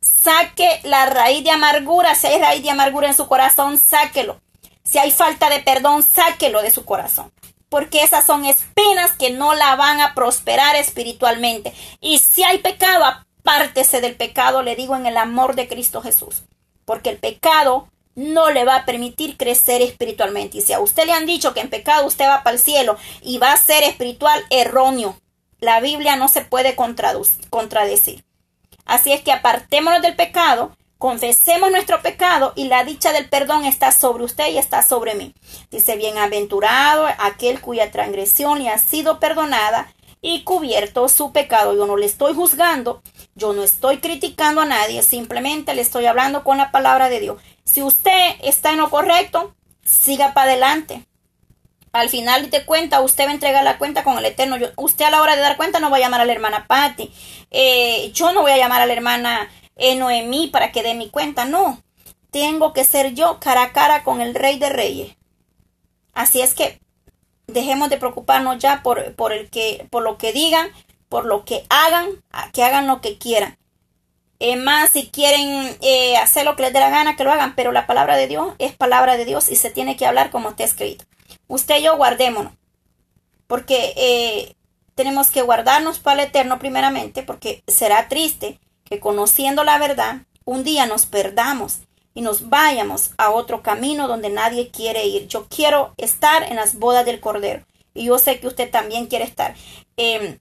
Saque 0.00 0.80
la 0.84 1.06
raíz 1.06 1.44
de 1.44 1.50
amargura, 1.50 2.14
si 2.14 2.28
hay 2.28 2.40
raíz 2.40 2.62
de 2.62 2.70
amargura 2.70 3.08
en 3.08 3.14
su 3.14 3.26
corazón, 3.26 3.78
sáquelo. 3.78 4.40
Si 4.84 4.98
hay 4.98 5.10
falta 5.10 5.50
de 5.50 5.60
perdón, 5.60 6.02
sáquelo 6.02 6.62
de 6.62 6.70
su 6.70 6.84
corazón. 6.84 7.32
Porque 7.68 8.02
esas 8.02 8.24
son 8.24 8.46
espinas 8.46 9.12
que 9.12 9.30
no 9.30 9.54
la 9.54 9.76
van 9.76 10.00
a 10.00 10.14
prosperar 10.14 10.76
espiritualmente. 10.76 11.74
Y 12.00 12.18
si 12.18 12.42
hay 12.42 12.58
pecado, 12.58 13.04
apártese 13.48 14.00
del 14.00 14.14
pecado, 14.14 14.62
le 14.62 14.76
digo 14.76 14.94
en 14.94 15.06
el 15.06 15.16
amor 15.16 15.54
de 15.54 15.68
Cristo 15.68 16.02
Jesús 16.02 16.42
porque 16.88 17.10
el 17.10 17.18
pecado 17.18 17.86
no 18.14 18.50
le 18.50 18.64
va 18.64 18.76
a 18.76 18.84
permitir 18.86 19.36
crecer 19.36 19.82
espiritualmente. 19.82 20.56
Y 20.56 20.60
si 20.62 20.72
a 20.72 20.80
usted 20.80 21.04
le 21.04 21.12
han 21.12 21.26
dicho 21.26 21.52
que 21.52 21.60
en 21.60 21.68
pecado 21.68 22.06
usted 22.06 22.26
va 22.26 22.42
para 22.42 22.54
el 22.56 22.62
cielo 22.62 22.96
y 23.20 23.36
va 23.36 23.52
a 23.52 23.58
ser 23.58 23.84
espiritual, 23.84 24.42
erróneo. 24.48 25.20
La 25.60 25.80
Biblia 25.80 26.16
no 26.16 26.28
se 26.28 26.40
puede 26.40 26.74
contradecir. 26.74 28.24
Así 28.86 29.12
es 29.12 29.20
que 29.20 29.32
apartémonos 29.32 30.00
del 30.00 30.16
pecado, 30.16 30.74
confesemos 30.96 31.70
nuestro 31.70 32.00
pecado 32.00 32.54
y 32.56 32.68
la 32.68 32.84
dicha 32.84 33.12
del 33.12 33.28
perdón 33.28 33.66
está 33.66 33.92
sobre 33.92 34.24
usted 34.24 34.48
y 34.48 34.56
está 34.56 34.82
sobre 34.82 35.14
mí. 35.14 35.34
Dice, 35.70 35.96
bienaventurado 35.96 37.06
aquel 37.18 37.60
cuya 37.60 37.90
transgresión 37.90 38.60
le 38.60 38.70
ha 38.70 38.78
sido 38.78 39.20
perdonada 39.20 39.92
y 40.22 40.42
cubierto 40.42 41.08
su 41.10 41.32
pecado. 41.32 41.74
Yo 41.76 41.86
no 41.86 41.98
le 41.98 42.06
estoy 42.06 42.34
juzgando, 42.34 43.02
yo 43.38 43.52
no 43.54 43.62
estoy 43.62 43.98
criticando 43.98 44.60
a 44.60 44.66
nadie, 44.66 45.02
simplemente 45.02 45.74
le 45.74 45.80
estoy 45.80 46.04
hablando 46.06 46.44
con 46.44 46.58
la 46.58 46.70
palabra 46.70 47.08
de 47.08 47.20
Dios. 47.20 47.42
Si 47.64 47.82
usted 47.82 48.34
está 48.42 48.72
en 48.72 48.78
lo 48.78 48.90
correcto, 48.90 49.54
siga 49.84 50.34
para 50.34 50.50
adelante. 50.50 51.06
Al 51.92 52.10
final 52.10 52.50
de 52.50 52.66
cuenta, 52.66 53.00
usted 53.00 53.24
va 53.24 53.30
a 53.30 53.34
entregar 53.34 53.64
la 53.64 53.78
cuenta 53.78 54.04
con 54.04 54.18
el 54.18 54.24
Eterno. 54.26 54.56
usted 54.76 55.06
a 55.06 55.10
la 55.10 55.22
hora 55.22 55.36
de 55.36 55.42
dar 55.42 55.56
cuenta 55.56 55.80
no 55.80 55.90
va 55.90 55.96
a 55.96 56.00
llamar 56.00 56.20
a 56.20 56.24
la 56.24 56.32
hermana 56.32 56.66
Patty. 56.66 57.10
Eh, 57.50 58.10
yo 58.12 58.32
no 58.32 58.42
voy 58.42 58.52
a 58.52 58.58
llamar 58.58 58.82
a 58.82 58.86
la 58.86 58.92
hermana 58.92 59.48
eh, 59.76 59.96
Noemí 59.96 60.48
para 60.48 60.70
que 60.70 60.82
dé 60.82 60.94
mi 60.94 61.08
cuenta. 61.08 61.44
No. 61.44 61.82
Tengo 62.30 62.72
que 62.74 62.84
ser 62.84 63.14
yo 63.14 63.40
cara 63.40 63.62
a 63.62 63.72
cara 63.72 64.04
con 64.04 64.20
el 64.20 64.34
Rey 64.34 64.58
de 64.58 64.68
Reyes. 64.68 65.16
Así 66.12 66.42
es 66.42 66.52
que 66.52 66.80
dejemos 67.46 67.88
de 67.88 67.96
preocuparnos 67.96 68.58
ya 68.58 68.82
por, 68.82 69.14
por, 69.14 69.32
el 69.32 69.48
que, 69.48 69.86
por 69.90 70.02
lo 70.02 70.18
que 70.18 70.32
digan, 70.32 70.68
por 71.08 71.24
lo 71.24 71.44
que 71.44 71.64
hagan, 71.68 72.08
que 72.52 72.62
hagan 72.62 72.86
lo 72.86 73.00
que 73.00 73.18
quieran. 73.18 73.56
Es 74.38 74.56
más, 74.56 74.90
si 74.90 75.08
quieren 75.08 75.76
eh, 75.80 76.16
hacer 76.16 76.44
lo 76.44 76.54
que 76.54 76.62
les 76.62 76.72
dé 76.72 76.78
la 76.78 76.90
gana, 76.90 77.16
que 77.16 77.24
lo 77.24 77.32
hagan, 77.32 77.56
pero 77.56 77.72
la 77.72 77.86
palabra 77.86 78.16
de 78.16 78.28
Dios 78.28 78.54
es 78.58 78.76
palabra 78.76 79.16
de 79.16 79.24
Dios 79.24 79.48
y 79.48 79.56
se 79.56 79.70
tiene 79.70 79.96
que 79.96 80.06
hablar 80.06 80.30
como 80.30 80.50
está 80.50 80.64
escrito. 80.64 81.04
Usted 81.48 81.78
y 81.78 81.82
yo 81.82 81.96
guardémonos, 81.96 82.52
porque 83.46 83.94
eh, 83.96 84.54
tenemos 84.94 85.30
que 85.30 85.42
guardarnos 85.42 85.98
para 85.98 86.22
el 86.22 86.28
eterno 86.28 86.58
primeramente, 86.58 87.22
porque 87.22 87.62
será 87.66 88.08
triste 88.08 88.60
que 88.84 89.00
conociendo 89.00 89.64
la 89.64 89.78
verdad, 89.78 90.22
un 90.44 90.62
día 90.64 90.86
nos 90.86 91.06
perdamos 91.06 91.80
y 92.14 92.22
nos 92.22 92.48
vayamos 92.48 93.10
a 93.18 93.30
otro 93.30 93.62
camino 93.62 94.08
donde 94.08 94.30
nadie 94.30 94.70
quiere 94.70 95.06
ir. 95.06 95.28
Yo 95.28 95.46
quiero 95.48 95.94
estar 95.96 96.42
en 96.44 96.56
las 96.56 96.76
bodas 96.78 97.04
del 97.04 97.20
Cordero 97.20 97.64
y 97.94 98.06
yo 98.06 98.18
sé 98.18 98.40
que 98.40 98.46
usted 98.46 98.70
también 98.70 99.06
quiere 99.06 99.24
estar. 99.24 99.54
Em, 99.96 100.38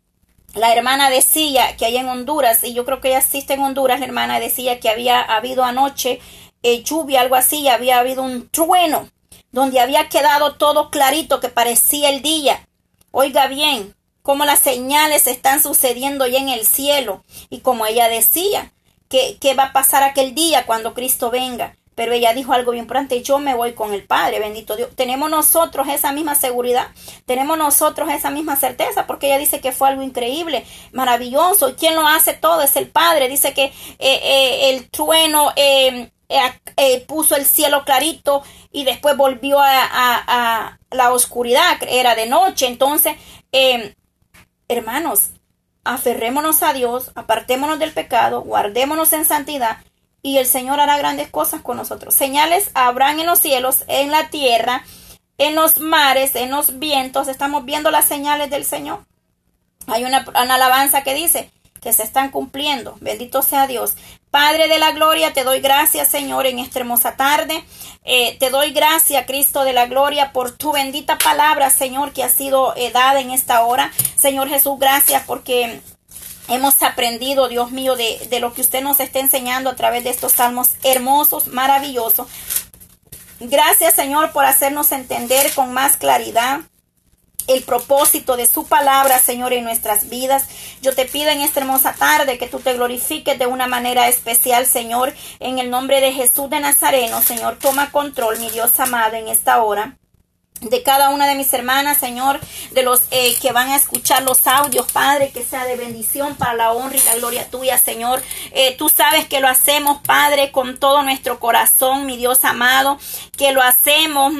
la 0.53 0.73
hermana 0.73 1.09
decía 1.09 1.75
que 1.77 1.85
allá 1.85 2.01
en 2.01 2.09
Honduras, 2.09 2.63
y 2.63 2.73
yo 2.73 2.85
creo 2.85 3.01
que 3.01 3.09
ella 3.09 3.19
existe 3.19 3.53
en 3.53 3.61
Honduras, 3.61 3.99
la 3.99 4.05
hermana 4.05 4.39
decía 4.39 4.79
que 4.79 4.89
había 4.89 5.21
habido 5.21 5.63
anoche 5.63 6.19
eh, 6.63 6.83
lluvia, 6.83 7.21
algo 7.21 7.35
así, 7.35 7.67
había 7.67 7.99
habido 7.99 8.23
un 8.23 8.49
trueno, 8.49 9.09
donde 9.51 9.79
había 9.79 10.09
quedado 10.09 10.55
todo 10.55 10.89
clarito 10.89 11.39
que 11.39 11.49
parecía 11.49 12.09
el 12.09 12.21
día. 12.21 12.67
Oiga 13.11 13.47
bien, 13.47 13.95
cómo 14.21 14.45
las 14.45 14.59
señales 14.59 15.27
están 15.27 15.61
sucediendo 15.61 16.27
ya 16.27 16.39
en 16.39 16.49
el 16.49 16.65
cielo, 16.65 17.23
y 17.49 17.59
como 17.59 17.85
ella 17.85 18.09
decía, 18.09 18.73
que, 19.09 19.37
que 19.39 19.53
va 19.53 19.65
a 19.65 19.73
pasar 19.73 20.03
aquel 20.03 20.35
día 20.35 20.65
cuando 20.65 20.93
Cristo 20.93 21.29
venga. 21.29 21.77
Pero 21.97 22.13
ella 22.13 22.31
dijo 22.31 22.53
algo 22.53 22.73
bien 22.73 22.83
importante, 22.83 23.23
yo 23.23 23.39
me 23.39 23.55
voy 23.55 23.73
con 23.73 23.91
el 23.91 24.03
Padre, 24.05 24.37
bendito 24.37 24.75
Dios. 24.75 24.89
Tenemos 24.95 25.31
nosotros 25.31 25.87
esa 25.87 26.11
misma 26.11 26.35
seguridad, 26.35 26.89
tenemos 27.25 27.57
nosotros 27.57 28.07
esa 28.11 28.29
misma 28.29 28.55
certeza, 28.55 29.07
porque 29.07 29.25
ella 29.25 29.39
dice 29.39 29.61
que 29.61 29.71
fue 29.71 29.89
algo 29.89 30.03
increíble, 30.03 30.63
maravilloso. 30.91 31.69
¿Y 31.69 31.73
quién 31.73 31.95
lo 31.95 32.07
hace 32.07 32.33
todo? 32.33 32.61
Es 32.61 32.75
el 32.75 32.87
Padre. 32.87 33.29
Dice 33.29 33.51
que 33.55 33.63
eh, 33.63 33.73
eh, 33.97 34.69
el 34.69 34.91
trueno 34.91 35.51
eh, 35.55 36.11
puso 37.07 37.35
el 37.35 37.45
cielo 37.45 37.83
clarito 37.83 38.43
y 38.71 38.83
después 38.83 39.17
volvió 39.17 39.59
a, 39.59 39.89
a, 39.91 40.77
la 40.91 41.11
oscuridad, 41.11 41.79
era 41.89 42.13
de 42.13 42.27
noche. 42.27 42.67
Entonces, 42.67 43.15
hermanos, 44.67 45.31
aferrémonos 45.83 46.61
a 46.61 46.73
Dios, 46.73 47.09
apartémonos 47.15 47.79
del 47.79 47.91
pecado, 47.91 48.41
guardémonos 48.41 49.13
en 49.13 49.25
santidad 49.25 49.79
y 50.21 50.37
el 50.37 50.45
Señor 50.45 50.79
hará 50.79 50.97
grandes 50.97 51.29
cosas 51.29 51.61
con 51.61 51.77
nosotros. 51.77 52.13
Señales 52.13 52.71
habrán 52.73 53.19
en 53.19 53.27
los 53.27 53.39
cielos, 53.39 53.83
en 53.87 54.11
la 54.11 54.29
tierra, 54.29 54.83
en 55.37 55.55
los 55.55 55.79
mares, 55.79 56.35
en 56.35 56.51
los 56.51 56.79
vientos. 56.79 57.27
Estamos 57.27 57.65
viendo 57.65 57.91
las 57.91 58.05
señales 58.05 58.49
del 58.49 58.65
Señor. 58.65 59.05
Hay 59.87 60.03
una, 60.03 60.25
alabanza 60.33 61.03
que 61.03 61.13
dice 61.13 61.51
que 61.81 61.93
se 61.93 62.03
están 62.03 62.31
cumpliendo. 62.31 62.97
Bendito 62.99 63.41
sea 63.41 63.67
Dios. 63.67 63.95
Padre 64.31 64.67
de 64.67 64.79
la 64.79 64.91
gloria, 64.91 65.31
te 65.31 65.43
doy 65.43 65.61
gracias, 65.61 66.09
Señor, 66.09 66.45
en 66.45 66.59
esta 66.59 66.79
hermosa 66.79 67.15
tarde. 67.15 67.63
Eh, 68.03 68.35
te 68.39 68.49
doy 68.49 68.71
gracias, 68.71 69.25
Cristo 69.25 69.63
de 69.63 69.73
la 69.73 69.85
gloria, 69.85 70.33
por 70.33 70.51
tu 70.51 70.73
bendita 70.73 71.17
palabra, 71.17 71.69
Señor, 71.69 72.11
que 72.11 72.23
ha 72.23 72.29
sido 72.29 72.75
eh, 72.75 72.91
dada 72.91 73.21
en 73.21 73.31
esta 73.31 73.63
hora. 73.63 73.91
Señor 74.15 74.49
Jesús, 74.49 74.77
gracias 74.79 75.23
porque 75.25 75.81
hemos 76.47 76.81
aprendido, 76.81 77.47
Dios 77.47 77.71
mío, 77.71 77.95
de, 77.95 78.27
de, 78.29 78.39
lo 78.39 78.53
que 78.53 78.61
usted 78.61 78.81
nos 78.81 78.99
está 78.99 79.19
enseñando 79.19 79.69
a 79.69 79.75
través 79.75 80.03
de 80.03 80.09
estos 80.09 80.33
salmos 80.33 80.71
hermosos, 80.83 81.47
maravillosos. 81.47 82.27
Gracias, 83.39 83.93
Señor, 83.93 84.31
por 84.31 84.45
hacernos 84.45 84.91
entender 84.91 85.53
con 85.53 85.73
más 85.73 85.97
claridad 85.97 86.61
el 87.47 87.63
propósito 87.63 88.35
de 88.35 88.45
su 88.45 88.65
palabra, 88.65 89.19
Señor, 89.19 89.53
en 89.53 89.63
nuestras 89.63 90.09
vidas. 90.09 90.45
Yo 90.81 90.93
te 90.93 91.05
pido 91.05 91.29
en 91.29 91.41
esta 91.41 91.61
hermosa 91.61 91.93
tarde 91.93 92.37
que 92.37 92.47
tú 92.47 92.59
te 92.59 92.73
glorifiques 92.73 93.39
de 93.39 93.45
una 93.45 93.67
manera 93.67 94.07
especial, 94.09 94.65
Señor, 94.65 95.13
en 95.39 95.59
el 95.59 95.69
nombre 95.69 96.01
de 96.01 96.11
Jesús 96.11 96.49
de 96.49 96.59
Nazareno, 96.59 97.21
Señor. 97.21 97.57
Toma 97.57 97.91
control, 97.91 98.39
mi 98.39 98.49
Dios 98.49 98.79
amado, 98.79 99.15
en 99.15 99.29
esta 99.29 99.63
hora 99.63 99.97
de 100.61 100.83
cada 100.83 101.09
una 101.09 101.27
de 101.27 101.35
mis 101.35 101.51
hermanas, 101.53 101.97
Señor, 101.97 102.39
de 102.71 102.83
los 102.83 103.03
eh, 103.11 103.35
que 103.41 103.51
van 103.51 103.69
a 103.69 103.75
escuchar 103.75 104.23
los 104.23 104.47
audios, 104.47 104.91
Padre, 104.91 105.31
que 105.31 105.43
sea 105.43 105.65
de 105.65 105.75
bendición 105.75 106.35
para 106.35 106.53
la 106.53 106.71
honra 106.71 106.97
y 106.97 107.03
la 107.03 107.15
gloria 107.15 107.49
tuya, 107.49 107.77
Señor. 107.77 108.21
Eh, 108.51 108.75
tú 108.77 108.89
sabes 108.89 109.27
que 109.27 109.39
lo 109.39 109.47
hacemos, 109.47 109.99
Padre, 110.01 110.51
con 110.51 110.77
todo 110.77 111.03
nuestro 111.03 111.39
corazón, 111.39 112.05
mi 112.05 112.17
Dios 112.17 112.43
amado, 112.43 112.97
que 113.37 113.51
lo 113.51 113.61
hacemos 113.61 114.33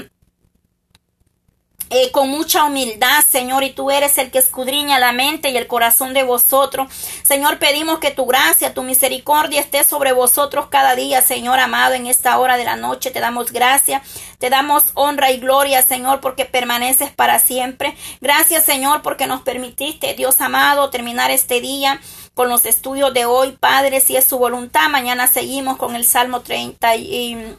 eh, 1.90 2.12
con 2.12 2.30
mucha 2.30 2.66
humildad, 2.66 3.24
Señor, 3.30 3.64
y 3.64 3.72
tú 3.72 3.92
eres 3.92 4.18
el 4.18 4.30
que 4.30 4.40
escudriña 4.40 5.00
la 5.00 5.14
mente 5.14 5.50
y 5.50 5.58
el 5.58 5.68
corazón 5.68 6.14
de 6.14 6.24
vosotros. 6.24 6.92
Señor, 7.24 7.60
pedimos 7.60 8.00
que 8.00 8.12
tu 8.12 8.26
gracia, 8.26 8.74
tu 8.74 8.84
misericordia 8.84 9.62
esté 9.62 9.84
sobre 9.84 10.12
vosotros 10.12 10.68
cada 10.68 10.96
día, 10.96 11.22
Señor 11.22 11.60
amado, 11.60 11.94
en 11.94 12.08
esta 12.08 12.38
hora 12.40 12.58
de 12.58 12.66
la 12.66 12.76
noche. 12.76 13.12
Te 13.12 13.22
damos 13.22 13.52
gracia, 13.52 14.02
te 14.38 14.50
damos 14.50 14.92
honra 14.96 15.32
y 15.32 15.38
gloria, 15.38 15.82
Señor, 15.82 16.20
porque 16.20 16.46
permaneces 16.46 17.12
para 17.12 17.40
siempre. 17.40 17.96
Gracias, 18.20 18.66
Señor, 18.66 19.02
porque 19.02 19.28
nos 19.28 19.42
permitiste, 19.42 20.14
Dios 20.14 20.42
amado, 20.42 20.90
terminar 20.90 21.32
este 21.32 21.62
día 21.62 22.02
con 22.34 22.50
los 22.50 22.66
estudios 22.66 23.14
de 23.14 23.26
hoy, 23.26 23.58
Padre, 23.60 24.02
si 24.02 24.16
es 24.16 24.26
su 24.26 24.38
voluntad. 24.38 24.90
Mañana 24.90 25.28
seguimos 25.28 25.78
con 25.78 25.96
el 25.96 26.06
Salmo 26.06 26.42
30 26.42 26.96
y 26.98 27.56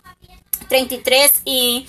33 0.69 1.43
y 1.45 1.89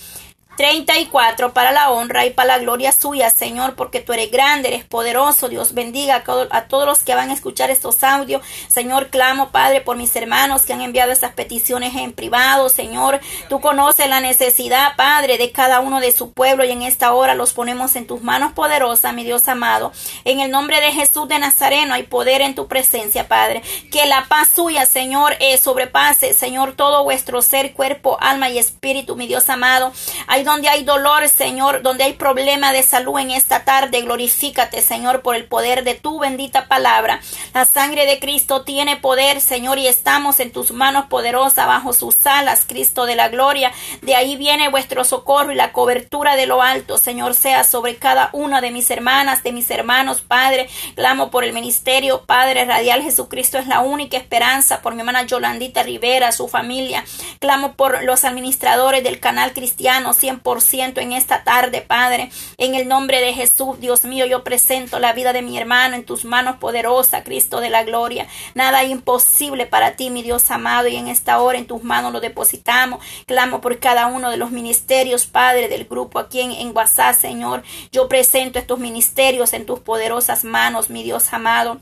34 0.60 1.54
para 1.54 1.72
la 1.72 1.90
honra 1.90 2.26
y 2.26 2.30
para 2.32 2.48
la 2.48 2.58
gloria 2.58 2.92
suya, 2.92 3.30
Señor, 3.30 3.76
porque 3.76 4.00
tú 4.00 4.12
eres 4.12 4.30
grande, 4.30 4.68
eres 4.68 4.84
poderoso. 4.84 5.48
Dios 5.48 5.72
bendiga 5.72 6.22
a, 6.50 6.64
todos 6.66 6.84
los 6.86 6.98
que 6.98 7.14
van 7.14 7.30
a 7.30 7.32
escuchar 7.32 7.70
estos 7.70 8.04
audios. 8.04 8.42
Señor, 8.68 9.08
clamo, 9.08 9.52
Padre, 9.52 9.80
por 9.80 9.96
mis 9.96 10.14
hermanos 10.16 10.66
que 10.66 10.74
han 10.74 10.82
enviado 10.82 11.12
estas 11.12 11.32
peticiones 11.32 11.96
en 11.96 12.12
privado. 12.12 12.68
Señor, 12.68 13.20
tú 13.48 13.62
conoces 13.62 14.10
la 14.10 14.20
necesidad, 14.20 14.96
Padre, 14.98 15.38
de 15.38 15.50
cada 15.50 15.80
uno 15.80 15.98
de 15.98 16.12
su 16.12 16.34
pueblo 16.34 16.62
y 16.62 16.72
en 16.72 16.82
esta 16.82 17.14
hora 17.14 17.34
los 17.34 17.54
ponemos 17.54 17.96
en 17.96 18.06
tus 18.06 18.20
manos 18.20 18.52
poderosas, 18.52 19.14
mi 19.14 19.24
Dios 19.24 19.48
amado. 19.48 19.92
En 20.26 20.40
el 20.40 20.50
nombre 20.50 20.82
de 20.82 20.92
Jesús 20.92 21.26
de 21.26 21.38
Nazareno 21.38 21.94
hay 21.94 22.02
poder 22.02 22.42
en 22.42 22.54
tu 22.54 22.68
presencia, 22.68 23.28
Padre. 23.28 23.62
Que 23.90 24.04
la 24.04 24.26
paz 24.28 24.50
suya, 24.54 24.84
Señor, 24.84 25.36
eh, 25.40 25.56
sobrepase, 25.56 26.34
Señor, 26.34 26.74
todo 26.76 27.02
vuestro 27.02 27.40
ser, 27.40 27.72
cuerpo, 27.72 28.18
alma 28.20 28.50
y 28.50 28.58
espíritu, 28.58 29.16
mi 29.16 29.26
Dios 29.26 29.48
amado. 29.48 29.90
Hay 30.26 30.44
donde 30.50 30.68
hay 30.68 30.82
dolor, 30.82 31.28
Señor, 31.28 31.82
donde 31.82 32.04
hay 32.04 32.14
problema 32.14 32.72
de 32.72 32.82
salud 32.82 33.18
en 33.18 33.30
esta 33.30 33.64
tarde, 33.64 34.02
glorifícate, 34.02 34.82
Señor, 34.82 35.22
por 35.22 35.36
el 35.36 35.44
poder 35.44 35.84
de 35.84 35.94
tu 35.94 36.18
bendita 36.18 36.66
palabra. 36.66 37.20
La 37.54 37.64
sangre 37.64 38.04
de 38.04 38.18
Cristo 38.18 38.62
tiene 38.62 38.96
poder, 38.96 39.40
Señor, 39.40 39.78
y 39.78 39.86
estamos 39.86 40.40
en 40.40 40.50
tus 40.50 40.72
manos 40.72 41.06
poderosas 41.06 41.68
bajo 41.68 41.92
sus 41.92 42.26
alas, 42.26 42.64
Cristo 42.66 43.06
de 43.06 43.14
la 43.14 43.28
gloria. 43.28 43.72
De 44.02 44.16
ahí 44.16 44.36
viene 44.36 44.68
vuestro 44.68 45.04
socorro 45.04 45.52
y 45.52 45.54
la 45.54 45.72
cobertura 45.72 46.34
de 46.34 46.46
lo 46.46 46.62
alto, 46.62 46.98
Señor, 46.98 47.34
sea 47.34 47.62
sobre 47.62 47.96
cada 47.96 48.30
una 48.32 48.60
de 48.60 48.72
mis 48.72 48.90
hermanas, 48.90 49.44
de 49.44 49.52
mis 49.52 49.70
hermanos, 49.70 50.20
Padre. 50.20 50.68
Clamo 50.96 51.30
por 51.30 51.44
el 51.44 51.52
ministerio, 51.52 52.24
Padre 52.26 52.64
Radial 52.64 53.02
Jesucristo 53.02 53.58
es 53.58 53.68
la 53.68 53.80
única 53.80 54.16
esperanza, 54.16 54.82
por 54.82 54.94
mi 54.94 55.00
hermana 55.00 55.22
Yolandita 55.22 55.84
Rivera, 55.84 56.32
su 56.32 56.48
familia. 56.48 57.04
Clamo 57.38 57.74
por 57.74 58.02
los 58.02 58.24
administradores 58.24 59.04
del 59.04 59.20
canal 59.20 59.52
cristiano, 59.52 60.12
por 60.38 60.62
ciento 60.62 61.00
en 61.00 61.12
esta 61.12 61.42
tarde, 61.42 61.82
Padre. 61.82 62.30
En 62.58 62.74
el 62.74 62.86
nombre 62.86 63.20
de 63.20 63.32
Jesús, 63.32 63.80
Dios 63.80 64.04
mío, 64.04 64.26
yo 64.26 64.44
presento 64.44 64.98
la 64.98 65.12
vida 65.12 65.32
de 65.32 65.42
mi 65.42 65.58
hermano 65.58 65.96
en 65.96 66.04
tus 66.04 66.24
manos 66.24 66.56
poderosa, 66.56 67.24
Cristo 67.24 67.60
de 67.60 67.70
la 67.70 67.82
gloria. 67.82 68.28
Nada 68.54 68.84
imposible 68.84 69.66
para 69.66 69.96
ti, 69.96 70.10
mi 70.10 70.22
Dios 70.22 70.50
amado, 70.50 70.88
y 70.88 70.96
en 70.96 71.08
esta 71.08 71.40
hora 71.40 71.58
en 71.58 71.66
tus 71.66 71.82
manos 71.82 72.12
lo 72.12 72.20
depositamos. 72.20 73.04
Clamo 73.26 73.60
por 73.60 73.78
cada 73.80 74.06
uno 74.06 74.30
de 74.30 74.36
los 74.36 74.52
ministerios, 74.52 75.26
Padre, 75.26 75.68
del 75.68 75.86
grupo 75.86 76.18
aquí 76.18 76.40
en, 76.40 76.52
en 76.52 76.76
WhatsApp, 76.76 77.16
Señor. 77.16 77.62
Yo 77.90 78.08
presento 78.08 78.58
estos 78.58 78.78
ministerios 78.78 79.52
en 79.52 79.66
tus 79.66 79.80
poderosas 79.80 80.44
manos, 80.44 80.90
mi 80.90 81.02
Dios 81.02 81.32
amado. 81.32 81.80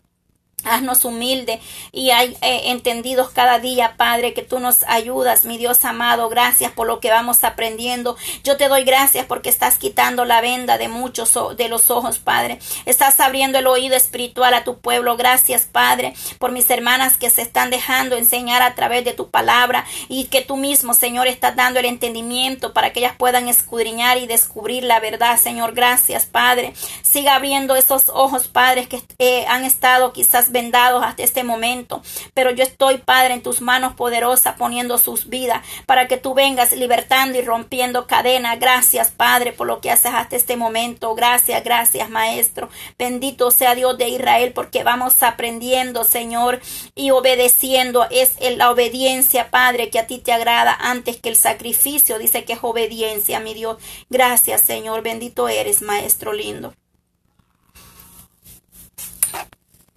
Haznos 0.64 1.04
humilde 1.04 1.60
y 1.92 2.10
hay 2.10 2.36
eh, 2.42 2.70
entendidos 2.70 3.30
cada 3.30 3.58
día, 3.60 3.94
Padre, 3.96 4.34
que 4.34 4.42
tú 4.42 4.58
nos 4.58 4.82
ayudas, 4.82 5.44
mi 5.44 5.56
Dios 5.56 5.84
amado. 5.84 6.28
Gracias 6.28 6.72
por 6.72 6.86
lo 6.86 6.98
que 6.98 7.10
vamos 7.10 7.44
aprendiendo. 7.44 8.16
Yo 8.42 8.56
te 8.56 8.68
doy 8.68 8.82
gracias 8.82 9.24
porque 9.26 9.48
estás 9.48 9.78
quitando 9.78 10.24
la 10.24 10.40
venda 10.40 10.76
de 10.76 10.88
muchos 10.88 11.32
de 11.56 11.68
los 11.68 11.90
ojos, 11.90 12.18
Padre. 12.18 12.58
Estás 12.86 13.20
abriendo 13.20 13.58
el 13.58 13.68
oído 13.68 13.96
espiritual 13.96 14.52
a 14.52 14.64
tu 14.64 14.78
pueblo. 14.78 15.16
Gracias, 15.16 15.66
Padre, 15.70 16.14
por 16.38 16.50
mis 16.50 16.68
hermanas 16.70 17.16
que 17.16 17.30
se 17.30 17.42
están 17.42 17.70
dejando 17.70 18.16
enseñar 18.16 18.60
a 18.62 18.74
través 18.74 19.04
de 19.04 19.12
tu 19.12 19.30
palabra 19.30 19.86
y 20.08 20.24
que 20.24 20.42
tú 20.42 20.56
mismo, 20.56 20.92
Señor, 20.92 21.28
estás 21.28 21.54
dando 21.54 21.78
el 21.78 21.86
entendimiento 21.86 22.72
para 22.72 22.92
que 22.92 23.00
ellas 23.00 23.14
puedan 23.16 23.48
escudriñar 23.48 24.18
y 24.18 24.26
descubrir 24.26 24.82
la 24.82 24.98
verdad, 24.98 25.38
Señor. 25.38 25.72
Gracias, 25.72 26.26
Padre. 26.26 26.74
Siga 27.02 27.36
abriendo 27.36 27.76
esos 27.76 28.08
ojos, 28.08 28.48
Padre, 28.48 28.88
que 28.88 29.02
eh, 29.18 29.46
han 29.46 29.64
estado 29.64 30.12
quizás 30.12 30.47
vendados 30.50 31.02
hasta 31.04 31.22
este 31.22 31.44
momento. 31.44 32.02
Pero 32.34 32.50
yo 32.50 32.64
estoy, 32.64 32.98
Padre, 32.98 33.34
en 33.34 33.42
tus 33.42 33.60
manos 33.60 33.94
poderosas 33.94 34.56
poniendo 34.56 34.98
sus 34.98 35.28
vidas 35.28 35.64
para 35.86 36.08
que 36.08 36.16
tú 36.16 36.34
vengas 36.34 36.72
libertando 36.72 37.38
y 37.38 37.42
rompiendo 37.42 38.06
cadenas. 38.06 38.58
Gracias, 38.58 39.10
Padre, 39.10 39.52
por 39.52 39.66
lo 39.66 39.80
que 39.80 39.90
haces 39.90 40.12
hasta 40.14 40.36
este 40.36 40.56
momento. 40.56 41.14
Gracias, 41.14 41.62
gracias, 41.64 42.10
Maestro. 42.10 42.68
Bendito 42.98 43.50
sea 43.50 43.74
Dios 43.74 43.98
de 43.98 44.08
Israel 44.08 44.52
porque 44.54 44.84
vamos 44.84 45.22
aprendiendo, 45.22 46.04
Señor, 46.04 46.60
y 46.94 47.10
obedeciendo. 47.10 48.06
Es 48.10 48.36
la 48.56 48.70
obediencia, 48.70 49.50
Padre, 49.50 49.90
que 49.90 49.98
a 49.98 50.06
ti 50.06 50.18
te 50.18 50.32
agrada 50.32 50.76
antes 50.80 51.16
que 51.16 51.28
el 51.28 51.36
sacrificio. 51.36 52.18
Dice 52.18 52.44
que 52.44 52.54
es 52.54 52.60
obediencia, 52.62 53.40
mi 53.40 53.54
Dios. 53.54 53.78
Gracias, 54.10 54.62
Señor. 54.62 55.02
Bendito 55.02 55.48
eres, 55.48 55.82
Maestro 55.82 56.32
lindo. 56.32 56.74